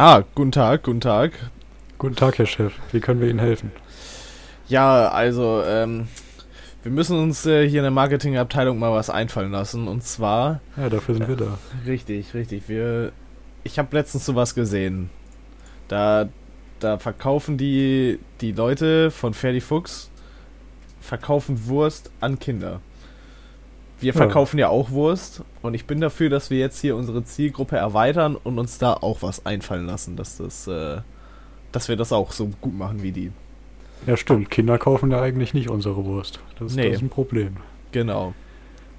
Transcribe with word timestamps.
Ah, 0.00 0.22
guten 0.36 0.52
Tag, 0.52 0.84
guten 0.84 1.00
Tag. 1.00 1.32
Guten 1.98 2.14
Tag, 2.14 2.38
Herr 2.38 2.46
Chef. 2.46 2.72
Wie 2.92 3.00
können 3.00 3.20
wir 3.20 3.28
Ihnen 3.28 3.40
helfen? 3.40 3.72
Ja, 4.68 5.08
also, 5.08 5.64
ähm, 5.66 6.06
wir 6.84 6.92
müssen 6.92 7.18
uns 7.18 7.44
äh, 7.46 7.68
hier 7.68 7.80
in 7.80 7.82
der 7.82 7.90
Marketingabteilung 7.90 8.78
mal 8.78 8.92
was 8.92 9.10
einfallen 9.10 9.50
lassen. 9.50 9.88
Und 9.88 10.04
zwar. 10.04 10.60
Ja, 10.76 10.88
dafür 10.88 11.16
sind 11.16 11.26
wir 11.26 11.34
da. 11.34 11.58
Richtig, 11.84 12.32
richtig. 12.32 12.68
Wir. 12.68 13.10
Ich 13.64 13.80
habe 13.80 13.88
letztens 13.96 14.24
sowas 14.24 14.54
gesehen. 14.54 15.10
Da, 15.88 16.28
da 16.78 16.98
verkaufen 16.98 17.58
die, 17.58 18.20
die 18.40 18.52
Leute 18.52 19.10
von 19.10 19.34
Ferdi 19.34 19.60
Fuchs 19.60 20.12
verkaufen 21.00 21.66
Wurst 21.66 22.12
an 22.20 22.38
Kinder. 22.38 22.80
Wir 24.00 24.12
Ja. 24.12 24.16
verkaufen 24.16 24.58
ja 24.58 24.68
auch 24.68 24.90
Wurst 24.90 25.42
und 25.62 25.74
ich 25.74 25.84
bin 25.86 26.00
dafür, 26.00 26.30
dass 26.30 26.50
wir 26.50 26.58
jetzt 26.58 26.80
hier 26.80 26.94
unsere 26.96 27.24
Zielgruppe 27.24 27.76
erweitern 27.76 28.36
und 28.36 28.58
uns 28.58 28.78
da 28.78 28.92
auch 28.94 29.22
was 29.22 29.44
einfallen 29.46 29.86
lassen, 29.86 30.16
dass 30.16 30.36
das, 30.36 30.66
äh, 30.68 30.98
dass 31.72 31.88
wir 31.88 31.96
das 31.96 32.12
auch 32.12 32.32
so 32.32 32.50
gut 32.60 32.76
machen 32.76 33.02
wie 33.02 33.12
die. 33.12 33.32
Ja, 34.06 34.16
stimmt. 34.16 34.50
Kinder 34.50 34.78
kaufen 34.78 35.10
ja 35.10 35.20
eigentlich 35.20 35.54
nicht 35.54 35.68
unsere 35.68 36.04
Wurst. 36.04 36.38
Das, 36.60 36.74
Nee. 36.76 36.86
das 36.88 36.96
ist 36.98 37.02
ein 37.02 37.08
Problem. 37.08 37.56
Genau. 37.90 38.34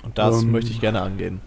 Und 0.04 0.18
das 0.18 0.44
Ähm, 0.44 0.52
möchte 0.52 0.72
ich 0.72 0.82
gerne 0.82 1.02
angehen. 1.02 1.40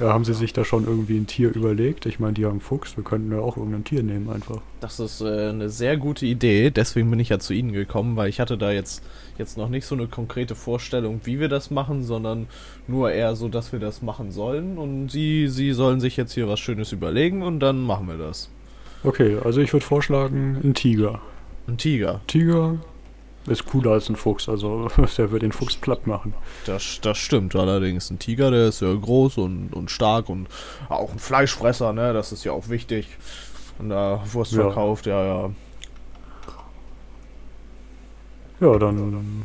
Ja, 0.00 0.12
haben 0.12 0.24
Sie 0.24 0.34
sich 0.34 0.52
da 0.52 0.64
schon 0.64 0.84
irgendwie 0.84 1.16
ein 1.16 1.26
Tier 1.26 1.54
überlegt? 1.54 2.06
Ich 2.06 2.18
meine, 2.18 2.34
die 2.34 2.44
haben 2.46 2.60
Fuchs. 2.60 2.96
Wir 2.96 3.04
könnten 3.04 3.30
ja 3.32 3.38
auch 3.38 3.56
irgendein 3.56 3.84
Tier 3.84 4.02
nehmen 4.02 4.30
einfach. 4.30 4.60
Das 4.80 5.00
ist 5.00 5.20
äh, 5.20 5.48
eine 5.50 5.68
sehr 5.68 5.96
gute 5.96 6.26
Idee, 6.26 6.70
deswegen 6.70 7.10
bin 7.10 7.20
ich 7.20 7.28
ja 7.30 7.38
zu 7.38 7.52
Ihnen 7.54 7.72
gekommen, 7.72 8.16
weil 8.16 8.28
ich 8.28 8.40
hatte 8.40 8.56
da 8.58 8.70
jetzt, 8.72 9.02
jetzt 9.38 9.56
noch 9.58 9.68
nicht 9.68 9.86
so 9.86 9.94
eine 9.94 10.06
konkrete 10.06 10.54
Vorstellung, 10.54 11.20
wie 11.24 11.40
wir 11.40 11.48
das 11.48 11.70
machen, 11.70 12.02
sondern 12.04 12.46
nur 12.86 13.10
eher 13.12 13.36
so, 13.36 13.48
dass 13.48 13.72
wir 13.72 13.78
das 13.78 14.02
machen 14.02 14.30
sollen 14.32 14.78
und 14.78 15.10
Sie, 15.10 15.48
Sie 15.48 15.72
sollen 15.72 16.00
sich 16.00 16.16
jetzt 16.16 16.32
hier 16.32 16.48
was 16.48 16.60
Schönes 16.60 16.92
überlegen 16.92 17.42
und 17.42 17.60
dann 17.60 17.80
machen 17.80 18.08
wir 18.08 18.18
das. 18.18 18.50
Okay, 19.04 19.36
also 19.44 19.60
ich 19.60 19.72
würde 19.72 19.84
vorschlagen, 19.86 20.60
ein 20.64 20.74
Tiger. 20.74 21.20
Ein 21.68 21.78
Tiger, 21.78 22.20
Tiger 22.26 22.76
ist 23.46 23.64
cooler 23.66 23.92
als 23.92 24.08
ein 24.08 24.16
Fuchs. 24.16 24.48
Also 24.48 24.88
der 25.18 25.30
wird 25.30 25.42
den 25.42 25.52
Fuchs 25.52 25.76
platt 25.76 26.06
machen. 26.06 26.34
das, 26.64 26.98
das 27.00 27.18
stimmt 27.18 27.54
allerdings. 27.54 28.10
Ein 28.10 28.18
Tiger, 28.18 28.50
der 28.50 28.66
ist 28.68 28.80
ja 28.82 28.92
groß 28.92 29.38
und, 29.38 29.72
und 29.72 29.90
stark 29.90 30.28
und 30.28 30.48
auch 30.88 31.12
ein 31.12 31.18
Fleischfresser, 31.18 31.92
ne, 31.92 32.12
das 32.12 32.32
ist 32.32 32.44
ja 32.44 32.52
auch 32.52 32.68
wichtig. 32.68 33.06
Und 33.78 33.90
da 33.90 34.22
Wurst 34.32 34.52
Ja. 34.52 34.62
verkauft, 34.62 35.06
ja, 35.06 35.24
ja. 35.24 35.50
Ja, 38.60 38.78
dann 38.78 39.44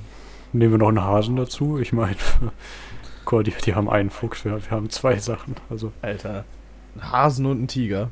nehmen 0.53 0.71
wir 0.73 0.77
noch 0.77 0.87
einen 0.89 1.03
Hasen 1.03 1.35
dazu. 1.35 1.79
Ich 1.79 1.93
meine, 1.93 2.15
Gott, 3.25 3.47
die, 3.47 3.53
die 3.65 3.75
haben 3.75 3.89
einen 3.89 4.09
Fuchs. 4.09 4.45
Wir, 4.45 4.51
wir 4.63 4.71
haben 4.71 4.89
zwei 4.89 5.17
Sachen. 5.19 5.55
Also 5.69 5.91
Alter, 6.01 6.45
ein 6.95 7.11
Hasen 7.11 7.45
und 7.45 7.61
ein 7.63 7.67
Tiger. 7.67 8.09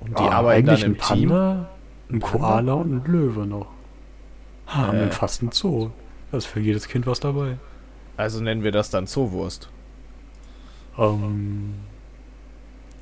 Und 0.00 0.18
die 0.18 0.22
Ah, 0.22 0.30
arbeiten 0.38 0.66
dann 0.66 0.74
eigentlich 0.76 0.84
im 0.86 0.92
ein 0.94 0.98
Team. 1.18 1.28
Panda, 1.30 1.68
ein 2.10 2.18
Panda? 2.20 2.38
Koala 2.38 2.72
und 2.74 2.92
ein 3.06 3.12
Löwe 3.12 3.46
noch. 3.46 3.66
Haben 4.66 4.98
Äh. 4.98 5.00
wir 5.06 5.12
fast 5.12 5.42
ein 5.42 5.50
Zoo. 5.52 5.90
Da 6.30 6.38
ist 6.38 6.46
für 6.46 6.60
jedes 6.60 6.88
Kind 6.88 7.06
was 7.06 7.20
dabei. 7.20 7.58
Also 8.16 8.40
nennen 8.42 8.62
wir 8.62 8.72
das 8.72 8.90
dann 8.90 9.06
Zoowurst. 9.06 9.70
Ähm, 10.98 11.74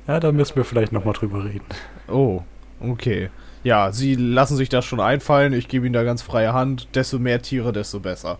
ja, 0.07 0.19
da 0.19 0.31
müssen 0.31 0.55
wir 0.55 0.63
vielleicht 0.63 0.91
nochmal 0.91 1.13
drüber 1.13 1.43
reden. 1.45 1.65
Oh, 2.07 2.41
okay. 2.79 3.29
Ja, 3.67 3.91
Sie 3.91 4.15
lassen 4.15 4.55
sich 4.55 4.69
das 4.69 4.85
schon 4.85 5.01
einfallen. 5.01 5.51
Ich 5.51 5.67
gebe 5.67 5.85
Ihnen 5.85 5.91
da 5.91 6.03
ganz 6.05 6.21
freie 6.21 6.53
Hand. 6.53 6.87
Desto 6.95 7.19
mehr 7.19 7.41
Tiere, 7.41 7.73
desto 7.73 7.99
besser. 7.99 8.39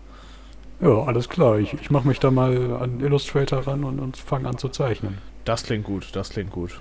Ja, 0.80 1.02
alles 1.02 1.28
klar. 1.28 1.58
Ich, 1.58 1.74
ich 1.74 1.90
mache 1.90 2.08
mich 2.08 2.18
da 2.18 2.30
mal 2.30 2.78
an 2.80 3.00
Illustrator 3.00 3.66
ran 3.66 3.84
und, 3.84 3.98
und 3.98 4.16
fange 4.16 4.48
an 4.48 4.56
zu 4.56 4.70
zeichnen. 4.70 5.18
Das 5.44 5.64
klingt 5.64 5.84
gut, 5.84 6.08
das 6.12 6.30
klingt 6.30 6.50
gut. 6.50 6.80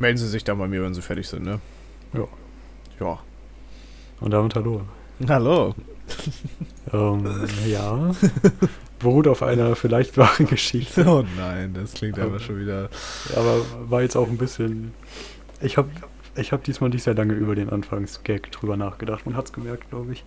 Melden 0.00 0.18
Sie 0.18 0.26
sich 0.26 0.42
dann 0.42 0.58
bei 0.58 0.66
mir, 0.66 0.82
wenn 0.82 0.92
Sie 0.92 1.02
fertig 1.02 1.28
sind, 1.28 1.44
ne? 1.44 1.60
Ja. 2.14 2.26
Ja. 2.98 3.20
Und 4.20 4.32
damit 4.32 4.56
hallo. 4.56 4.82
Hallo. 5.28 5.74
Ähm, 6.92 7.24
ja. 7.68 8.10
Beruht 8.98 9.28
auf 9.28 9.42
einer 9.42 9.76
vielleicht 9.76 10.18
wahren 10.18 10.46
Geschichte. 10.48 11.04
Oh 11.06 11.24
nein, 11.38 11.72
das 11.74 11.92
klingt 11.94 12.18
Aber- 12.18 12.26
aber 12.26 12.40
schon 12.40 12.58
wieder. 12.58 12.90
Aber 13.36 13.60
war 13.88 14.02
jetzt 14.02 14.16
auch 14.16 14.28
ein 14.28 14.36
bisschen. 14.36 14.92
Ich 15.60 15.76
habe 15.76 15.88
ich 16.36 16.52
hab 16.52 16.64
diesmal 16.64 16.90
nicht 16.90 17.02
sehr 17.02 17.14
lange 17.14 17.34
über 17.34 17.54
den 17.54 17.70
Anfangsgag 17.70 18.50
drüber 18.52 18.76
nachgedacht. 18.76 19.26
Man 19.26 19.36
hat's 19.36 19.52
gemerkt, 19.52 19.90
glaube 19.90 20.12
ich. 20.12 20.24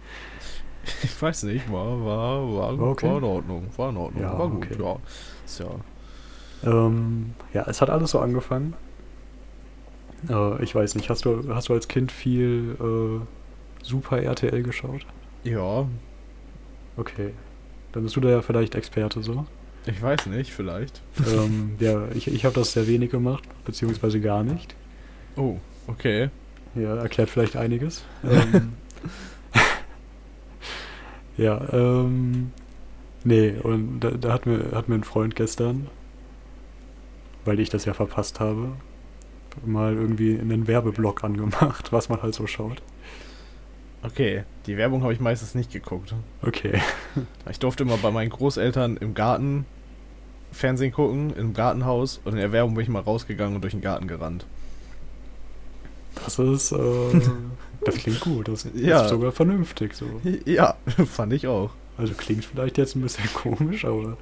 Ich 1.03 1.19
weiß 1.19 1.43
nicht, 1.43 1.71
war, 1.71 2.05
war, 2.05 2.53
war, 2.53 2.79
War 2.79 2.87
okay? 2.89 3.07
war 3.09 3.17
in 3.17 3.23
Ordnung. 3.23 3.67
War 3.75 3.89
in 3.89 3.97
Ordnung. 3.97 4.21
Ja, 4.23 4.37
war 4.37 4.49
gut, 4.49 4.65
okay. 4.71 4.77
ja. 4.79 5.65
Ja. 6.63 6.85
Ähm, 6.87 7.33
ja, 7.53 7.63
es 7.67 7.81
hat 7.81 7.89
alles 7.89 8.11
so 8.11 8.19
angefangen. 8.19 8.75
Äh, 10.29 10.63
ich 10.63 10.75
weiß 10.75 10.93
nicht, 10.95 11.09
hast 11.09 11.25
du, 11.25 11.53
hast 11.53 11.69
du 11.69 11.73
als 11.73 11.87
Kind 11.87 12.11
viel 12.11 12.77
äh, 12.79 13.83
Super 13.83 14.21
RTL 14.21 14.61
geschaut? 14.63 15.05
Ja, 15.43 15.87
Okay. 16.97 17.33
Dann 17.91 18.03
bist 18.03 18.15
du 18.15 18.21
da 18.21 18.29
ja 18.29 18.41
vielleicht 18.41 18.75
Experte 18.75 19.21
so. 19.21 19.45
ich 19.85 20.01
weiß 20.01 20.27
nicht, 20.27 20.51
vielleicht. 20.53 21.01
ähm, 21.27 21.75
ja, 21.79 22.07
ich, 22.13 22.27
ich 22.27 22.45
habe 22.45 22.55
das 22.55 22.73
sehr 22.73 22.87
wenig 22.87 23.11
gemacht, 23.11 23.43
beziehungsweise 23.65 24.19
gar 24.21 24.43
nicht. 24.43 24.75
Oh, 25.35 25.57
okay. 25.87 26.29
Ja, 26.75 26.95
erklärt 26.95 27.29
vielleicht 27.29 27.55
einiges. 27.55 28.03
Ähm, 28.23 28.73
ja, 31.37 31.61
ähm, 31.71 32.51
nee, 33.23 33.51
und 33.61 33.99
da, 33.99 34.11
da 34.11 34.33
hat, 34.33 34.45
mir, 34.45 34.71
hat 34.73 34.89
mir 34.89 34.95
ein 34.95 35.03
Freund 35.03 35.35
gestern, 35.35 35.87
weil 37.45 37.59
ich 37.59 37.69
das 37.69 37.85
ja 37.85 37.93
verpasst 37.93 38.39
habe, 38.39 38.71
mal 39.65 39.93
irgendwie 39.93 40.39
einen 40.39 40.67
Werbeblock 40.67 41.23
angemacht, 41.23 41.91
was 41.91 42.09
man 42.09 42.21
halt 42.21 42.33
so 42.33 42.47
schaut. 42.47 42.81
Okay, 44.03 44.43
die 44.65 44.77
Werbung 44.77 45.03
habe 45.03 45.13
ich 45.13 45.19
meistens 45.19 45.55
nicht 45.55 45.71
geguckt. 45.71 46.13
Okay. 46.41 46.81
Ich 47.49 47.59
durfte 47.59 47.83
immer 47.83 47.97
bei 47.97 48.11
meinen 48.11 48.29
Großeltern 48.29 48.97
im 48.97 49.13
Garten 49.13 49.65
Fernsehen 50.51 50.91
gucken, 50.91 51.33
im 51.35 51.53
Gartenhaus 51.53 52.21
und 52.23 52.33
in 52.33 52.39
der 52.39 52.51
Werbung 52.51 52.75
bin 52.75 52.83
ich 52.83 52.89
mal 52.89 53.01
rausgegangen 53.01 53.55
und 53.55 53.61
durch 53.61 53.73
den 53.73 53.81
Garten 53.81 54.07
gerannt. 54.07 54.45
Das 56.23 56.39
ist, 56.39 56.71
äh, 56.71 56.77
das 57.85 57.95
klingt 57.95 58.19
gut. 58.21 58.47
Das 58.47 58.67
Ja. 58.73 59.03
ist 59.03 59.09
sogar 59.09 59.31
vernünftig 59.31 59.93
so. 59.93 60.05
Ja, 60.45 60.75
fand 61.11 61.33
ich 61.33 61.47
auch. 61.47 61.71
Also 61.97 62.13
klingt 62.13 62.45
vielleicht 62.45 62.77
jetzt 62.77 62.95
ein 62.95 63.01
bisschen 63.01 63.29
komisch, 63.33 63.85
aber 63.85 64.17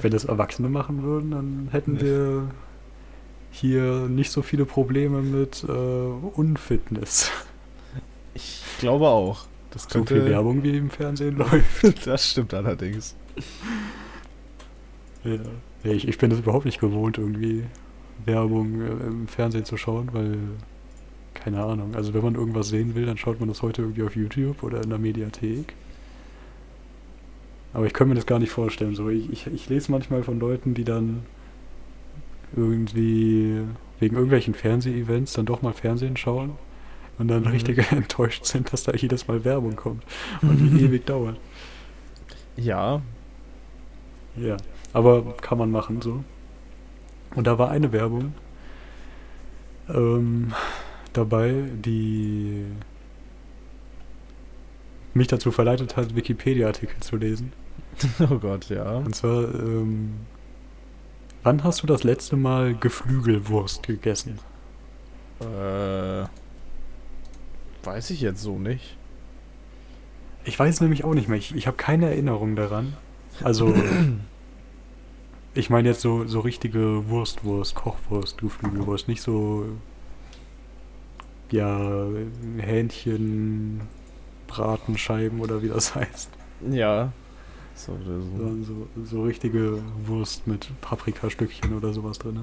wenn 0.00 0.10
das 0.12 0.24
Erwachsene 0.24 0.68
machen 0.68 1.02
würden, 1.02 1.30
dann 1.32 1.68
hätten 1.72 2.00
wir 2.00 2.50
hier 3.50 4.08
nicht 4.08 4.30
so 4.30 4.42
viele 4.42 4.64
Probleme 4.64 5.22
mit 5.22 5.64
äh, 5.64 5.72
Unfitness. 5.72 7.30
Ich 8.34 8.62
glaube 8.78 9.08
auch. 9.08 9.46
Das 9.70 9.84
So 9.84 10.04
viel 10.04 10.04
könnte, 10.18 10.26
Werbung 10.30 10.62
wie 10.62 10.76
im 10.76 10.90
Fernsehen 10.90 11.36
läuft. 11.38 12.06
Das 12.06 12.30
stimmt 12.30 12.54
allerdings. 12.54 13.14
Ja. 15.24 15.34
Ja, 15.84 15.92
ich, 15.92 16.08
ich 16.08 16.18
bin 16.18 16.30
das 16.30 16.40
überhaupt 16.40 16.64
nicht 16.64 16.80
gewohnt, 16.80 17.18
irgendwie 17.18 17.64
Werbung 18.26 18.80
äh, 18.82 19.06
im 19.06 19.28
Fernsehen 19.28 19.64
zu 19.64 19.76
schauen, 19.76 20.10
weil, 20.12 20.38
keine 21.34 21.62
Ahnung, 21.64 21.94
also 21.94 22.14
wenn 22.14 22.22
man 22.22 22.34
irgendwas 22.36 22.68
sehen 22.68 22.94
will, 22.94 23.06
dann 23.06 23.18
schaut 23.18 23.40
man 23.40 23.48
das 23.48 23.62
heute 23.62 23.82
irgendwie 23.82 24.02
auf 24.04 24.16
YouTube 24.16 24.62
oder 24.62 24.82
in 24.82 24.90
der 24.90 24.98
Mediathek. 24.98 25.74
Aber 27.72 27.86
ich 27.86 27.92
kann 27.92 28.08
mir 28.08 28.14
das 28.14 28.26
gar 28.26 28.38
nicht 28.38 28.50
vorstellen. 28.50 28.94
So, 28.94 29.08
ich, 29.08 29.30
ich, 29.30 29.46
ich 29.46 29.68
lese 29.68 29.90
manchmal 29.92 30.22
von 30.22 30.38
Leuten, 30.40 30.74
die 30.74 30.84
dann 30.84 31.24
irgendwie 32.56 33.62
wegen 34.00 34.14
irgendwelchen 34.16 34.54
Fernseh-Events 34.54 35.32
dann 35.34 35.46
doch 35.46 35.62
mal 35.62 35.72
Fernsehen 35.72 36.16
schauen 36.16 36.58
und 37.18 37.28
dann 37.28 37.44
Mhm. 37.44 37.48
richtig 37.48 37.78
enttäuscht 37.92 38.44
sind, 38.46 38.72
dass 38.72 38.84
da 38.84 38.92
jedes 38.94 39.28
Mal 39.28 39.44
Werbung 39.44 39.76
kommt 39.76 40.04
und 40.46 40.58
die 40.60 40.80
ewig 40.80 41.06
dauert. 41.06 41.38
Ja, 42.56 43.02
Ja, 44.36 44.56
aber 44.92 45.36
kann 45.40 45.58
man 45.58 45.70
machen 45.70 46.00
so. 46.00 46.24
Und 47.34 47.46
da 47.46 47.58
war 47.58 47.70
eine 47.70 47.92
Werbung 47.92 48.34
ähm, 49.88 50.52
dabei, 51.12 51.64
die 51.74 52.66
mich 55.14 55.28
dazu 55.28 55.50
verleitet 55.50 55.96
hat, 55.96 56.14
Wikipedia-Artikel 56.14 57.00
zu 57.00 57.16
lesen. 57.16 57.52
oh 58.30 58.38
Gott, 58.38 58.68
ja. 58.68 58.96
Und 58.96 59.14
zwar, 59.14 59.54
ähm, 59.54 60.14
wann 61.42 61.64
hast 61.64 61.82
du 61.82 61.86
das 61.86 62.04
letzte 62.04 62.36
Mal 62.36 62.74
Geflügelwurst 62.74 63.82
gegessen? 63.82 64.38
Äh, 65.40 66.24
weiß 67.84 68.10
ich 68.10 68.20
jetzt 68.20 68.42
so 68.42 68.58
nicht. 68.58 68.96
Ich 70.44 70.58
weiß 70.58 70.80
nämlich 70.80 71.04
auch 71.04 71.14
nicht 71.14 71.28
mehr. 71.28 71.38
Ich, 71.38 71.54
ich 71.54 71.66
habe 71.66 71.76
keine 71.76 72.06
Erinnerung 72.06 72.56
daran. 72.56 72.94
Also, 73.42 73.74
ich 75.58 75.70
meine 75.70 75.88
jetzt 75.88 76.00
so, 76.00 76.24
so 76.26 76.40
richtige 76.40 77.08
Wurstwurst, 77.08 77.74
Kochwurst, 77.74 78.38
Geflügelwurst, 78.38 79.08
nicht 79.08 79.22
so, 79.22 79.66
ja, 81.50 82.06
Hähnchen, 82.58 83.80
Bratenscheiben 84.46 85.40
oder 85.40 85.62
wie 85.62 85.68
das 85.68 85.94
heißt. 85.94 86.30
Ja. 86.70 87.12
So, 87.74 87.96
so. 88.04 88.62
So, 88.64 88.86
so 89.04 89.22
richtige 89.22 89.78
Wurst 90.04 90.46
mit 90.46 90.68
Paprikastückchen 90.80 91.76
oder 91.76 91.92
sowas 91.92 92.18
drin. 92.18 92.40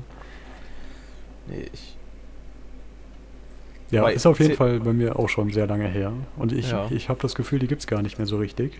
Nee, 1.47 1.67
ich. 1.73 1.97
Ja, 3.91 4.07
ist 4.09 4.25
auf 4.25 4.39
jeden 4.39 4.55
Fall 4.55 4.79
bei 4.79 4.93
mir 4.93 5.17
auch 5.19 5.29
schon 5.29 5.51
sehr 5.51 5.67
lange 5.67 5.87
her. 5.87 6.11
Und 6.37 6.51
ich, 6.51 6.71
Ja. 6.71 6.87
ich 6.89 7.07
habe 7.09 7.21
das 7.21 7.35
Gefühl, 7.35 7.59
die 7.59 7.67
gibt 7.67 7.81
es 7.81 7.87
gar 7.87 8.01
nicht 8.01 8.17
mehr 8.17 8.27
so 8.27 8.37
richtig. 8.37 8.79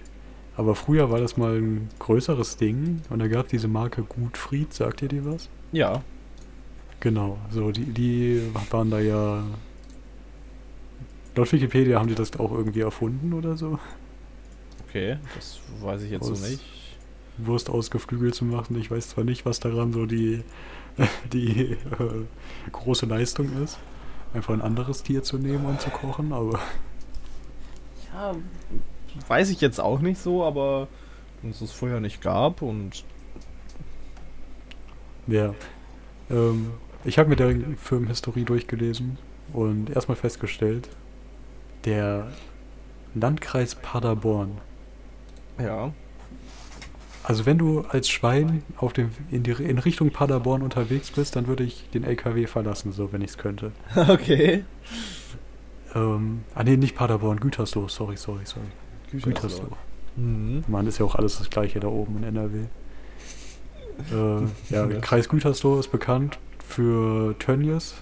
Aber 0.57 0.75
früher 0.75 1.12
war 1.12 1.19
das 1.19 1.36
mal 1.38 1.57
ein 1.57 1.90
größeres 2.00 2.57
Ding 2.57 3.02
und 3.10 3.19
da 3.19 3.28
gab 3.28 3.50
diese 3.50 3.68
Marke 3.68 4.04
Gutfried, 4.04 4.74
sagt 4.74 5.02
ihr 5.02 5.10
die 5.10 5.25
was? 5.25 5.50
Ja. 5.72 6.02
Genau, 7.02 7.38
so 7.52 7.72
die, 7.72 7.86
die 7.86 8.42
waren 8.72 8.90
da 8.90 9.00
ja. 9.00 9.44
Laut 11.36 11.52
Wikipedia 11.52 12.00
haben 12.00 12.07
die 12.07 12.16
das 12.16 12.40
auch 12.40 12.52
irgendwie 12.52 12.80
erfunden 12.81 13.34
oder 13.34 13.57
so. 13.57 13.78
Okay, 14.88 15.18
das 15.36 15.60
weiß 15.81 16.04
ich 16.04 16.12
jetzt 16.12 16.24
Aus- 16.31 16.40
so 16.42 16.48
nicht. 16.48 16.63
Wurst 17.38 17.69
ausgeflügelt 17.69 18.34
zu 18.34 18.46
machen. 18.46 18.80
Ich 18.80 18.90
weiß 18.90 19.10
zwar 19.10 19.25
nicht, 19.25 19.46
was 19.46 19.60
daran 19.60 19.92
so 19.92 20.06
die, 20.06 20.42
die 21.34 21.72
äh, 21.74 21.78
große 22.72 23.06
Leistung 23.06 23.50
ist, 23.62 23.78
einfach 24.34 24.54
ein 24.54 24.62
anderes 24.62 25.04
Tier 25.04 25.22
zu 25.22 25.38
nehmen 25.38 25.66
und 25.66 25.81
zu 25.81 25.90
kochen, 25.90 26.31
aber 26.31 26.60
Ja, 28.13 28.34
weiß 29.28 29.50
ich 29.50 29.62
jetzt 29.62 29.80
auch 29.80 30.00
nicht 30.00 30.20
so, 30.20 30.44
aber 30.44 30.88
wenn 31.42 31.52
es 31.52 31.62
es 31.62 31.72
vorher 31.72 32.00
nicht 32.00 32.22
gab 32.22 32.62
und 32.62 33.04
ja. 35.28 35.54
Ähm, 36.30 36.72
ich 37.04 37.20
habe 37.20 37.30
mir 37.30 37.36
der 37.36 37.56
Firmenhistorie 37.78 38.46
durchgelesen 38.46 39.18
und 39.54 39.90
erstmal 39.90 40.16
festgestellt, 40.16 40.90
der 41.86 42.32
Landkreis 43.14 43.76
Paderborn. 43.76 44.58
ja. 45.60 45.94
Also 47.28 47.48
wenn 47.48 47.58
du 47.58 47.82
als 47.90 48.08
Schwein 48.08 48.62
auf 48.78 48.94
dem, 48.94 49.10
in, 49.32 49.42
die, 49.42 49.52
in 49.52 49.80
Richtung 49.80 50.12
Paderborn 50.12 50.62
unterwegs 50.62 51.10
bist, 51.10 51.36
dann 51.36 51.48
würde 51.48 51.64
ich 51.64 51.90
den 51.92 52.04
LKW 52.04 52.46
verlassen, 52.46 52.92
so 52.92 53.12
wenn 53.12 53.22
ich 53.22 53.32
es 53.32 53.38
könnte. 53.40 53.72
okay. 53.96 54.64
Ähm, 55.96 56.44
ah 56.54 56.64
nee, 56.64 56.78
nicht 56.78 56.96
Paderborn, 56.96 57.40
Gütersloh, 57.40 57.88
sorry, 57.88 58.16
sorry, 58.16 58.46
sorry. 58.46 58.68
Gütersloh. 59.22 59.78
Mhm. 60.16 60.64
Mann, 60.68 60.88
ist 60.88 60.98
ja 61.00 61.06
auch 61.06 61.16
alles 61.16 61.38
das 61.38 61.50
gleiche 61.50 61.80
da 61.80 61.88
oben 61.88 62.18
in 62.18 62.24
NRW. 62.24 62.58
Äh, 64.12 64.16
ja, 64.74 64.88
Ja. 64.90 65.00
Kreis 65.00 65.30
Gütersloh 65.30 65.80
ist 65.80 65.92
bekannt 65.92 66.40
für 66.68 67.38
Tönnies, 67.40 67.96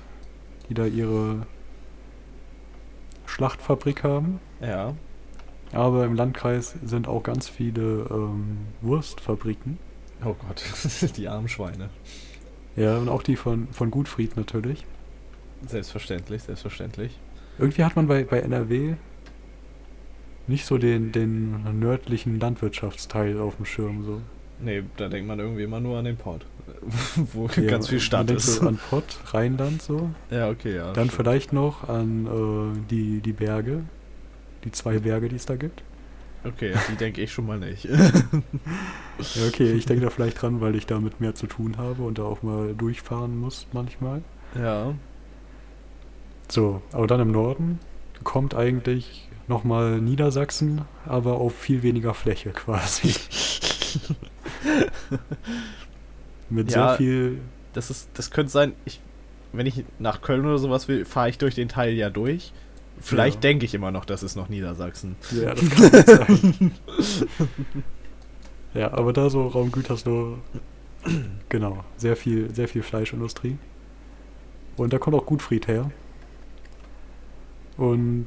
die 0.69 0.73
da 0.73 0.85
ihre 0.85 1.45
Schlachtfabrik 3.25 4.03
haben. 4.03 4.39
Ja. 4.61 4.93
Aber 5.71 6.05
im 6.05 6.13
Landkreis 6.13 6.75
sind 6.83 7.07
auch 7.07 7.23
ganz 7.23 7.49
viele 7.49 8.05
ähm, 8.11 8.59
Wurstfabriken. 8.81 9.79
Oh 10.23 10.35
Gott, 10.47 10.63
die 11.17 11.27
armen 11.27 11.49
Schweine. 11.49 11.89
Ja, 12.75 12.97
und 12.97 13.09
auch 13.09 13.23
die 13.23 13.35
von, 13.35 13.67
von 13.71 13.91
Gutfried 13.91 14.37
natürlich. 14.37 14.85
Selbstverständlich, 15.67 16.43
selbstverständlich. 16.43 17.19
Irgendwie 17.57 17.83
hat 17.83 17.95
man 17.95 18.07
bei, 18.07 18.23
bei 18.23 18.39
NRW 18.39 18.95
nicht 20.47 20.65
so 20.65 20.77
den, 20.77 21.11
den 21.11 21.79
nördlichen 21.79 22.39
Landwirtschaftsteil 22.39 23.39
auf 23.39 23.55
dem 23.57 23.65
Schirm. 23.65 24.03
So. 24.05 24.21
Nee, 24.59 24.83
da 24.97 25.09
denkt 25.09 25.27
man 25.27 25.39
irgendwie 25.39 25.63
immer 25.63 25.79
nur 25.79 25.97
an 25.97 26.05
den 26.05 26.17
Port. 26.17 26.45
Wo 27.33 27.47
Ja, 27.55 27.63
ganz 27.63 27.89
viel 27.89 27.99
Stadt 27.99 28.29
denkt 28.29 28.41
ist. 28.41 28.55
So 28.55 28.67
an 28.67 28.79
Pott, 28.89 29.19
Rheinland 29.27 29.81
so. 29.81 30.09
ja, 30.31 30.49
okay, 30.49 30.75
ja. 30.75 30.93
Dann 30.93 31.05
stimmt. 31.05 31.13
vielleicht 31.13 31.53
noch 31.53 31.87
an 31.87 32.27
äh, 32.27 32.89
die, 32.89 33.19
die 33.21 33.33
Berge. 33.33 33.83
Die 34.63 34.71
zwei 34.71 34.99
Berge, 34.99 35.27
die 35.29 35.35
es 35.35 35.45
da 35.45 35.55
gibt. 35.55 35.83
Okay, 36.45 36.73
die 36.91 36.95
denke 36.95 37.21
ich 37.21 37.31
schon 37.31 37.45
mal 37.45 37.59
nicht. 37.59 37.87
Ja, 39.35 39.47
okay, 39.47 39.71
ich 39.73 39.85
denke 39.85 40.03
da 40.03 40.09
vielleicht 40.09 40.41
dran, 40.41 40.59
weil 40.59 40.75
ich 40.75 40.87
damit 40.87 41.21
mehr 41.21 41.35
zu 41.35 41.45
tun 41.45 41.77
habe 41.77 42.01
und 42.01 42.17
da 42.17 42.23
auch 42.23 42.41
mal 42.41 42.73
durchfahren 42.73 43.37
muss 43.39 43.67
manchmal. 43.71 44.23
ja. 44.59 44.95
So, 46.49 46.81
aber 46.91 47.05
dann 47.07 47.19
im 47.19 47.31
Norden 47.31 47.79
kommt 48.23 48.55
eigentlich 48.55 49.29
nochmal 49.47 49.99
Niedersachsen, 50.01 50.81
aber 51.05 51.35
auf 51.35 51.55
viel 51.55 51.83
weniger 51.83 52.13
Fläche 52.13 52.49
quasi. 52.53 53.13
Mit 56.49 56.71
Ja. 56.71 56.89
sehr 56.89 56.97
viel. 56.97 57.39
Das 57.73 57.89
ist, 57.89 58.09
das 58.13 58.31
könnte 58.31 58.51
sein, 58.51 58.73
ich, 58.85 58.99
wenn 59.51 59.65
ich 59.65 59.83
nach 59.99 60.21
Köln 60.21 60.45
oder 60.45 60.57
sowas 60.57 60.87
will, 60.87 61.05
fahre 61.05 61.29
ich 61.29 61.37
durch 61.37 61.55
den 61.55 61.69
Teil 61.69 61.93
ja 61.93 62.09
durch. 62.09 62.53
Vielleicht 62.99 63.35
Ja. 63.37 63.41
denke 63.41 63.65
ich 63.65 63.73
immer 63.73 63.91
noch, 63.91 64.05
das 64.05 64.23
ist 64.23 64.35
noch 64.35 64.49
Niedersachsen. 64.49 65.15
Ja, 65.31 65.53
das 65.55 65.69
kann 65.69 66.05
sein. 66.05 66.71
ja, 68.75 68.93
aber 68.93 69.11
da 69.13 69.29
so 69.29 69.47
Raum 69.47 69.71
Gütersloh, 69.71 70.37
genau, 71.49 71.83
sehr 71.97 72.15
viel, 72.15 72.53
sehr 72.53 72.67
viel 72.67 72.83
Fleischindustrie. 72.83 73.57
Und 74.77 74.93
da 74.93 74.99
kommt 74.99 75.15
auch 75.15 75.25
Gutfried 75.25 75.67
her. 75.67 75.91
Und 77.77 78.25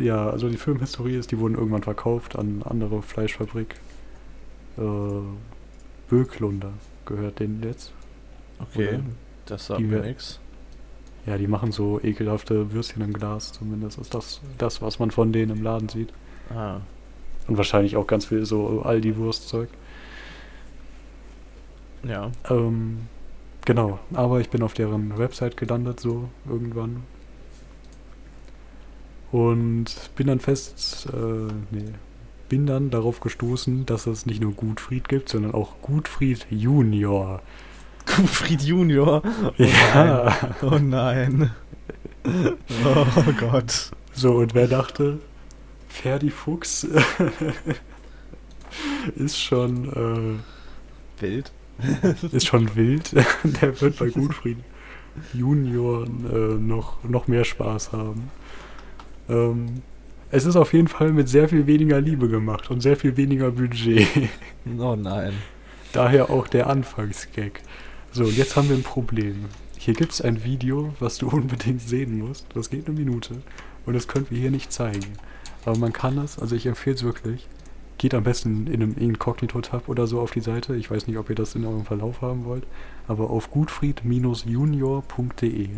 ja, 0.00 0.28
also 0.30 0.48
die 0.48 0.56
Firmenhistorie 0.56 1.16
ist, 1.16 1.30
die 1.30 1.38
wurden 1.38 1.54
irgendwann 1.54 1.82
verkauft 1.82 2.36
an 2.36 2.62
andere 2.64 3.02
Fleischfabrik. 3.02 3.80
Äh, 4.78 4.82
Böklunder 6.08 6.72
gehört 7.06 7.40
denen 7.40 7.62
jetzt. 7.62 7.92
Okay, 8.58 8.98
Oder? 8.98 9.04
das 9.46 9.66
sagt 9.66 9.80
Die 9.80 9.84
mir 9.84 10.00
nichts. 10.00 10.40
Ja, 11.26 11.38
die 11.38 11.46
machen 11.46 11.72
so 11.72 12.00
ekelhafte 12.02 12.72
Würstchen 12.72 13.02
im 13.02 13.12
Glas, 13.12 13.52
zumindest 13.52 13.98
ist 13.98 14.14
das 14.14 14.42
das, 14.58 14.82
was 14.82 14.98
man 14.98 15.10
von 15.10 15.32
denen 15.32 15.52
im 15.56 15.62
Laden 15.62 15.88
sieht. 15.88 16.12
Ah, 16.50 16.80
Und 17.46 17.56
wahrscheinlich 17.56 17.96
auch 17.96 18.06
ganz 18.06 18.26
viel 18.26 18.44
so 18.46 18.82
Aldi-Wurstzeug. 18.82 19.70
ja. 22.02 22.30
Ähm, 22.48 23.08
genau, 23.64 23.98
aber 24.12 24.40
ich 24.40 24.50
bin 24.50 24.62
auf 24.62 24.74
deren 24.74 25.16
Website 25.18 25.56
gelandet, 25.56 26.00
so 26.00 26.28
irgendwann. 26.44 27.06
Und 29.34 29.86
bin 30.14 30.28
dann 30.28 30.38
fest, 30.38 31.08
äh, 31.12 31.16
nee, 31.72 31.90
bin 32.48 32.66
dann 32.66 32.90
darauf 32.90 33.18
gestoßen, 33.18 33.84
dass 33.84 34.06
es 34.06 34.26
nicht 34.26 34.40
nur 34.40 34.52
Gutfried 34.52 35.08
gibt, 35.08 35.28
sondern 35.28 35.54
auch 35.54 35.74
Gutfried 35.82 36.46
Junior. 36.50 37.42
Gutfried 38.06 38.62
Junior. 38.62 39.22
Oh 39.24 39.50
ja, 39.56 40.36
Nein. 40.40 40.54
Oh 40.62 40.78
nein. 40.78 41.50
Oh 42.24 43.32
Gott. 43.40 43.90
so 44.12 44.34
und 44.36 44.54
wer 44.54 44.68
dachte, 44.68 45.18
Ferdi 45.88 46.30
Fuchs 46.30 46.86
ist 49.16 49.40
schon, 49.42 50.32
Wild. 51.18 51.50
äh, 51.80 52.36
ist 52.36 52.46
schon 52.46 52.76
wild. 52.76 53.12
Der 53.60 53.80
wird 53.80 53.98
bei 53.98 54.10
Gutfried 54.10 54.58
Junior 55.32 56.04
äh, 56.06 56.54
noch, 56.54 57.02
noch 57.02 57.26
mehr 57.26 57.44
Spaß 57.44 57.90
haben. 57.90 58.30
Ähm, 59.28 59.82
es 60.30 60.46
ist 60.46 60.56
auf 60.56 60.72
jeden 60.72 60.88
Fall 60.88 61.12
mit 61.12 61.28
sehr 61.28 61.48
viel 61.48 61.66
weniger 61.66 62.00
Liebe 62.00 62.28
gemacht 62.28 62.70
und 62.70 62.80
sehr 62.80 62.96
viel 62.96 63.16
weniger 63.16 63.52
Budget. 63.52 64.06
Oh 64.78 64.96
nein. 64.96 65.34
Daher 65.92 66.30
auch 66.30 66.48
der 66.48 66.68
Anfangsgag. 66.68 67.60
So, 68.10 68.24
und 68.24 68.36
jetzt 68.36 68.56
haben 68.56 68.68
wir 68.68 68.76
ein 68.76 68.82
Problem. 68.82 69.44
Hier 69.78 69.94
gibt 69.94 70.12
es 70.12 70.22
ein 70.22 70.42
Video, 70.42 70.92
was 70.98 71.18
du 71.18 71.28
unbedingt 71.32 71.82
sehen 71.82 72.18
musst. 72.18 72.46
Das 72.54 72.70
geht 72.70 72.88
eine 72.88 72.98
Minute. 72.98 73.42
Und 73.86 73.94
das 73.94 74.08
können 74.08 74.26
wir 74.30 74.38
hier 74.38 74.50
nicht 74.50 74.72
zeigen. 74.72 75.12
Aber 75.64 75.78
man 75.78 75.92
kann 75.92 76.18
es, 76.18 76.36
also 76.38 76.56
ich 76.56 76.66
empfehle 76.66 76.96
es 76.96 77.04
wirklich. 77.04 77.46
Geht 77.98 78.14
am 78.14 78.24
besten 78.24 78.66
in 78.66 78.82
einem 78.82 78.96
Inkognito-Tab 78.96 79.88
oder 79.88 80.06
so 80.06 80.20
auf 80.20 80.32
die 80.32 80.40
Seite. 80.40 80.74
Ich 80.74 80.90
weiß 80.90 81.06
nicht, 81.06 81.18
ob 81.18 81.30
ihr 81.30 81.36
das 81.36 81.54
in 81.54 81.64
eurem 81.64 81.84
Verlauf 81.84 82.22
haben 82.22 82.44
wollt. 82.44 82.66
Aber 83.06 83.30
auf 83.30 83.50
gutfried-junior.de. 83.50 85.68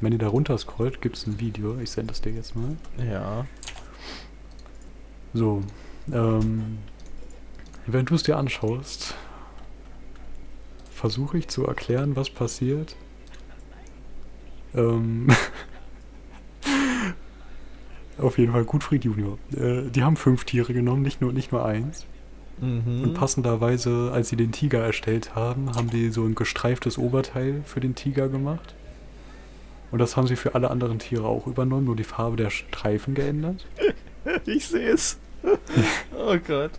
Wenn 0.00 0.12
ihr 0.12 0.18
da 0.18 0.28
runter 0.28 0.58
scrollt, 0.58 1.00
gibt 1.00 1.16
es 1.16 1.26
ein 1.26 1.40
Video. 1.40 1.78
Ich 1.78 1.90
sende 1.90 2.12
es 2.12 2.20
dir 2.20 2.32
jetzt 2.32 2.56
mal. 2.56 2.76
Ja. 2.98 3.46
So, 5.32 5.62
ähm, 6.12 6.78
wenn 7.86 8.06
du 8.06 8.14
es 8.14 8.22
dir 8.22 8.36
anschaust, 8.36 9.14
versuche 10.90 11.38
ich 11.38 11.48
zu 11.48 11.66
erklären, 11.66 12.16
was 12.16 12.30
passiert. 12.30 12.96
Ähm, 14.74 15.28
auf 18.18 18.38
jeden 18.38 18.52
Fall 18.52 18.64
Gutfried 18.64 19.04
Junior. 19.04 19.38
Äh, 19.56 19.90
die 19.90 20.02
haben 20.02 20.16
fünf 20.16 20.44
Tiere 20.44 20.72
genommen, 20.72 21.02
nicht 21.02 21.20
nur, 21.20 21.32
nicht 21.32 21.52
nur 21.52 21.64
eins. 21.64 22.06
Mhm. 22.60 23.02
Und 23.02 23.14
passenderweise, 23.14 24.10
als 24.12 24.28
sie 24.28 24.36
den 24.36 24.52
Tiger 24.52 24.80
erstellt 24.80 25.34
haben, 25.34 25.74
haben 25.74 25.90
die 25.90 26.10
so 26.10 26.24
ein 26.24 26.34
gestreiftes 26.34 26.98
Oberteil 26.98 27.62
für 27.64 27.80
den 27.80 27.94
Tiger 27.94 28.28
gemacht. 28.28 28.74
Und 29.94 30.00
das 30.00 30.16
haben 30.16 30.26
sie 30.26 30.34
für 30.34 30.56
alle 30.56 30.72
anderen 30.72 30.98
Tiere 30.98 31.28
auch 31.28 31.46
übernommen, 31.46 31.84
nur 31.84 31.94
die 31.94 32.02
Farbe 32.02 32.36
der 32.36 32.50
Streifen 32.50 33.14
geändert. 33.14 33.64
Ich 34.44 34.66
sehe 34.66 34.90
es. 34.90 35.20
Oh 36.18 36.36
Gott. 36.44 36.72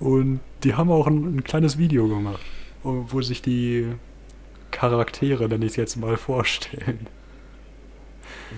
Und 0.00 0.40
die 0.64 0.74
haben 0.74 0.90
auch 0.90 1.06
ein, 1.06 1.36
ein 1.36 1.42
kleines 1.42 1.78
Video 1.78 2.08
gemacht, 2.08 2.42
wo 2.82 3.22
sich 3.22 3.40
die 3.40 3.86
Charaktere, 4.70 5.48
nenne 5.48 5.64
ich 5.64 5.70
es 5.70 5.76
jetzt 5.76 5.96
mal, 5.96 6.18
vorstellen. 6.18 7.06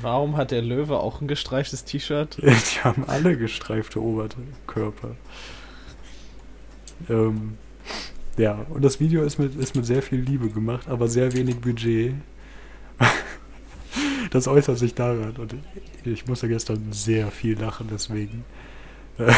Warum 0.01 0.37
hat 0.37 0.51
der 0.51 0.63
Löwe 0.63 0.99
auch 0.99 1.21
ein 1.21 1.29
gestreiftes 1.29 1.85
T-Shirt? 1.85 2.39
Die 2.43 2.81
haben 2.81 3.05
alle 3.07 3.37
gestreifte 3.37 4.03
Oberkörper. 4.03 5.15
Ähm, 7.09 7.59
ja, 8.37 8.67
und 8.71 8.83
das 8.83 8.99
Video 8.99 9.23
ist 9.23 9.39
mit, 9.39 9.55
ist 9.55 9.77
mit 9.77 9.87
sehr 9.87 10.03
viel 10.03 10.19
Liebe 10.19 10.49
gemacht, 10.49 10.89
aber 10.89 11.07
sehr 11.07 11.33
wenig 11.33 11.61
Budget. 11.61 12.15
Das 14.33 14.49
äußert 14.49 14.79
sich 14.79 14.95
daran. 14.95 15.35
Und 15.37 15.55
ich, 16.05 16.27
musste 16.27 16.49
gestern 16.49 16.93
sehr 16.93 17.31
viel 17.31 17.59
lachen, 17.59 17.89
deswegen. 17.91 18.45
Äh, 19.19 19.33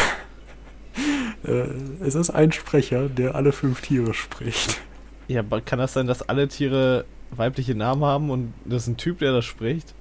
äh, 1.45 1.67
es 1.99 2.15
ist 2.15 2.29
ein 2.29 2.53
Sprecher, 2.53 3.09
der 3.09 3.35
alle 3.35 3.51
fünf 3.51 3.81
Tiere 3.81 4.13
spricht. 4.13 4.79
Ja, 5.27 5.41
aber 5.41 5.59
kann 5.59 5.79
das 5.79 5.93
sein, 5.93 6.07
dass 6.07 6.21
alle 6.21 6.47
Tiere 6.47 7.05
weibliche 7.31 7.75
Namen 7.75 8.05
haben 8.05 8.29
und 8.29 8.53
das 8.63 8.83
ist 8.83 8.87
ein 8.87 8.97
Typ, 8.97 9.19
der 9.19 9.33
das 9.33 9.45
spricht? 9.45 9.93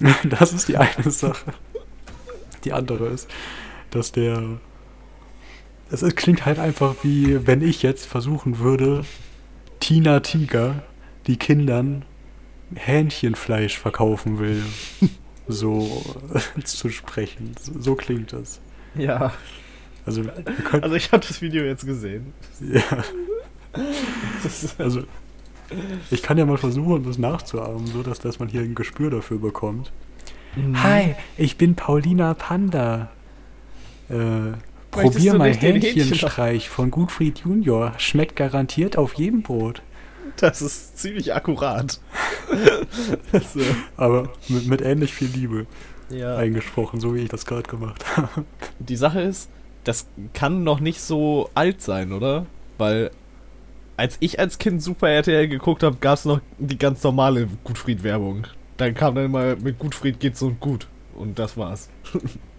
Das 0.24 0.52
ist 0.52 0.68
die 0.68 0.78
eine 0.78 1.10
Sache. 1.10 1.52
Die 2.64 2.72
andere 2.72 3.08
ist, 3.08 3.28
dass 3.90 4.12
der. 4.12 4.42
Es 5.90 6.02
klingt 6.16 6.46
halt 6.46 6.58
einfach 6.58 6.96
wie, 7.02 7.46
wenn 7.46 7.62
ich 7.62 7.82
jetzt 7.82 8.06
versuchen 8.06 8.60
würde, 8.60 9.04
Tina 9.80 10.20
Tiger, 10.20 10.82
die 11.26 11.36
Kindern 11.36 12.04
Hähnchenfleisch 12.74 13.78
verkaufen 13.78 14.38
will, 14.38 14.62
so 15.48 16.04
äh, 16.34 16.62
zu 16.62 16.90
sprechen. 16.90 17.54
So, 17.60 17.80
so 17.80 17.94
klingt 17.94 18.32
das. 18.32 18.60
Ja. 18.94 19.32
Also, 20.06 20.22
Also 20.80 20.96
ich 20.96 21.12
habe 21.12 21.24
das 21.26 21.42
Video 21.42 21.64
jetzt 21.64 21.86
gesehen. 21.86 22.32
ja, 22.60 23.04
also 24.78 25.02
ich 26.10 26.22
kann 26.22 26.38
ja 26.38 26.46
mal 26.46 26.56
versuchen, 26.58 27.04
das 27.04 27.18
nachzuahmen, 27.18 27.86
so 27.86 28.02
dass, 28.02 28.18
dass 28.18 28.38
man 28.38 28.48
hier 28.48 28.62
ein 28.62 28.74
Gespür 28.74 29.10
dafür 29.10 29.38
bekommt. 29.38 29.92
Mhm. 30.56 30.82
Hi, 30.82 31.14
ich 31.36 31.56
bin 31.56 31.76
Paulina 31.76 32.34
Panda. 32.34 33.10
Äh, 34.08 34.56
probier 34.90 35.34
mal 35.34 35.54
Hähnchenstreich 35.54 36.68
von 36.68 36.90
Gutfried 36.90 37.40
Junior. 37.40 37.94
Schmeckt 37.98 38.34
garantiert 38.34 38.98
auf 38.98 39.14
jedem 39.14 39.42
Brot. 39.42 39.82
Das 40.36 40.62
ist 40.62 40.98
ziemlich 40.98 41.34
akkurat. 41.34 42.00
das, 43.32 43.56
äh, 43.56 43.64
Aber 43.96 44.30
mit, 44.48 44.66
mit 44.66 44.80
ähnlich 44.80 45.14
viel 45.14 45.28
Liebe 45.28 45.66
ja. 46.10 46.36
eingesprochen, 46.36 47.00
so 47.00 47.14
wie 47.14 47.20
ich 47.20 47.28
das 47.28 47.46
gerade 47.46 47.68
gemacht 47.68 48.16
habe. 48.16 48.44
Die 48.78 48.96
Sache 48.96 49.20
ist, 49.20 49.48
das 49.84 50.06
kann 50.32 50.64
noch 50.64 50.80
nicht 50.80 51.00
so 51.00 51.50
alt 51.54 51.82
sein, 51.82 52.12
oder? 52.12 52.46
Weil 52.78 53.10
als 53.96 54.16
ich 54.20 54.38
als 54.38 54.58
Kind 54.58 54.82
Super 54.82 55.10
RTL 55.10 55.46
geguckt 55.48 55.82
habe, 55.82 55.96
gab 56.00 56.14
es 56.14 56.24
noch 56.24 56.40
die 56.58 56.78
ganz 56.78 57.02
normale 57.02 57.48
Gutfried-Werbung. 57.64 58.46
Dann 58.78 58.94
kam 58.94 59.14
dann 59.14 59.30
mal 59.30 59.56
mit 59.56 59.78
Gutfried 59.78 60.18
geht's 60.20 60.40
so 60.40 60.50
gut. 60.58 60.86
Und 61.14 61.38
das 61.38 61.58
war's. 61.58 61.90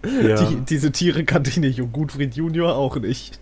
Ja. 0.04 0.40
Die, 0.46 0.56
diese 0.60 0.92
Tiere 0.92 1.24
kannte 1.24 1.50
ich 1.50 1.56
nicht 1.56 1.80
und 1.80 1.92
Gutfried 1.92 2.36
Junior 2.36 2.76
auch 2.76 2.96
nicht. 2.96 3.40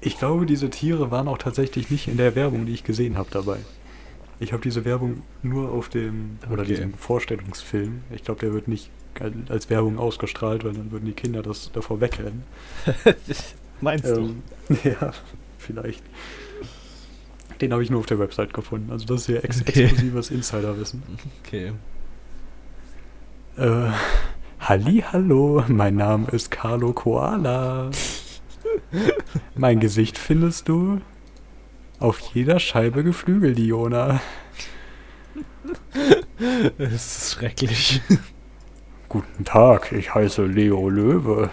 Ich 0.00 0.18
glaube, 0.18 0.46
diese 0.46 0.70
Tiere 0.70 1.10
waren 1.10 1.28
auch 1.28 1.38
tatsächlich 1.38 1.90
nicht 1.90 2.08
in 2.08 2.16
der 2.16 2.34
Werbung, 2.34 2.66
die 2.66 2.72
ich 2.72 2.84
gesehen 2.84 3.18
habe 3.18 3.28
dabei. 3.30 3.58
Ich 4.38 4.52
habe 4.54 4.62
diese 4.62 4.84
Werbung 4.86 5.22
nur 5.42 5.70
auf 5.70 5.90
dem, 5.90 6.38
oder 6.50 6.62
Okay. 6.62 6.70
diesem 6.74 6.94
Vorstellungsfilm. 6.94 8.00
Ich 8.10 8.24
glaube, 8.24 8.40
der 8.40 8.54
wird 8.54 8.68
nicht 8.68 8.90
als 9.50 9.68
Werbung 9.68 9.98
ausgestrahlt, 9.98 10.64
weil 10.64 10.72
dann 10.72 10.90
würden 10.92 11.04
die 11.04 11.12
Kinder 11.12 11.42
das 11.42 11.70
davor 11.72 12.00
wegrennen. 12.00 12.44
Meinst 13.82 14.06
Ähm, 14.06 14.42
ja, 14.84 15.12
vielleicht. 15.58 16.02
Den 17.60 17.72
habe 17.74 17.82
ich 17.82 17.90
nur 17.90 18.00
auf 18.00 18.06
der 18.06 18.18
Website 18.18 18.54
gefunden. 18.54 18.90
Also 18.90 19.04
das 19.04 19.22
ist 19.22 19.26
hier 19.26 19.44
ex 19.44 19.60
Okay. 19.60 19.82
exklusives 19.84 20.30
Insiderwissen. 20.30 21.02
du? 21.06 21.28
Okay. 21.46 21.72
Äh, 23.58 23.90
Halli, 24.60 25.04
hallo, 25.12 25.64
mein 25.68 25.96
Name 25.96 26.28
ist 26.30 26.50
Carlo 26.50 26.92
Koala. 26.94 27.90
Mein 29.54 29.80
Gesicht 29.80 30.18
findest 30.18 30.68
du 30.68 31.00
auf 31.98 32.18
jeder 32.34 32.58
Scheibe 32.60 33.04
Geflügel, 33.04 33.54
Diona. 33.54 34.20
Es 36.78 36.92
ist 37.18 37.32
schrecklich. 37.34 38.00
Guten 39.08 39.44
Tag, 39.44 39.92
ich 39.92 40.14
heiße 40.14 40.46
Leo 40.46 40.88
Löwe. 40.88 41.50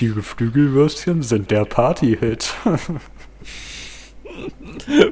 Die 0.00 0.12
Geflügelwürstchen 0.12 1.22
sind 1.22 1.50
der 1.50 1.64
Party-Hit. 1.64 2.54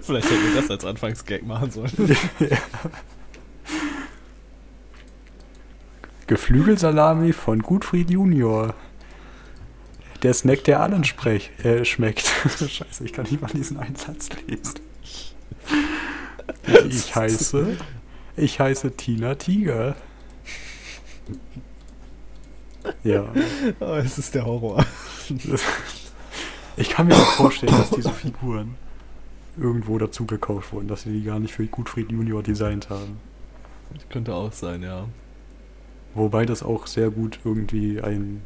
Vielleicht 0.03 0.31
hätten 0.31 0.45
wir 0.45 0.61
das 0.61 0.71
als 0.71 0.85
Anfangsgag 0.85 1.45
machen 1.45 1.71
sollen. 1.71 1.93
Geflügelsalami 6.27 7.33
von 7.33 7.61
Gutfried 7.61 8.11
Junior. 8.11 8.75
Der 10.23 10.35
Snack, 10.35 10.65
der 10.65 10.81
allen 10.81 11.05
sprech, 11.05 11.51
äh, 11.63 11.85
schmeckt. 11.85 12.27
Scheiße, 12.59 13.05
ich 13.05 13.13
kann 13.13 13.27
nicht 13.31 13.41
mal 13.41 13.51
diesen 13.53 13.79
Einsatz 13.79 14.29
lesen. 14.47 14.81
Ich 16.89 17.15
heiße, 17.15 17.77
ich 18.37 18.59
heiße 18.59 18.93
Tina 18.93 19.35
Tiger. 19.37 19.97
Ja, 23.05 23.33
Oh, 23.81 23.95
es 23.95 24.19
ist 24.19 24.35
der 24.35 24.47
Horror. 24.47 24.85
ich 26.77 26.89
kann 26.91 27.07
mir 27.07 27.15
auch 27.15 27.33
vorstellen, 27.33 27.73
dass 27.77 27.91
diese 27.91 28.13
Figuren 28.13 28.77
irgendwo 29.57 29.99
dazu 29.99 30.25
gekauft 30.27 30.73
wurden, 30.73 30.89
dass 30.89 31.03
sie 31.03 31.13
die 31.13 31.25
gar 31.25 31.39
nicht 31.39 31.53
für 31.53 31.67
Gutfried 31.67 32.11
Junior 32.11 32.43
designt 32.43 32.89
haben. 32.91 33.19
Könnte 34.11 34.35
auch 34.35 34.53
sein, 34.53 34.83
ja. 34.83 35.07
Wobei 36.15 36.47
das 36.47 36.63
auch 36.63 36.87
sehr 36.87 37.11
gut 37.11 37.41
irgendwie 37.45 38.01
ein 38.01 38.43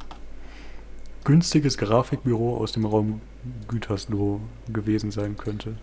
günstiges 1.25 1.79
Grafikbüro 1.79 2.57
aus 2.57 2.73
dem 2.73 2.85
Raum 2.85 3.21
Gütersloh 3.69 4.41
gewesen 4.73 5.11
sein 5.11 5.37
könnte. 5.37 5.77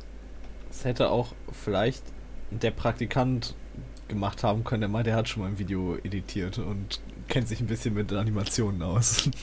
Es 0.70 0.86
hätte 0.86 1.10
auch 1.10 1.34
vielleicht 1.52 2.04
der 2.52 2.72
Praktikant 2.72 3.56
gemacht 4.08 4.44
haben 4.44 4.64
können, 4.64 4.82
der 4.82 4.90
meint, 4.90 5.08
der 5.08 5.16
hat 5.16 5.30
schon 5.30 5.44
mal 5.44 5.50
ein 5.50 5.60
Video 5.60 5.96
editiert 6.04 6.58
und 6.58 7.00
kennt 7.28 7.48
sich 7.48 7.60
ein 7.62 7.68
bisschen 7.68 7.94
mit 7.94 8.12
Animationen 8.12 8.82
aus. 8.82 9.30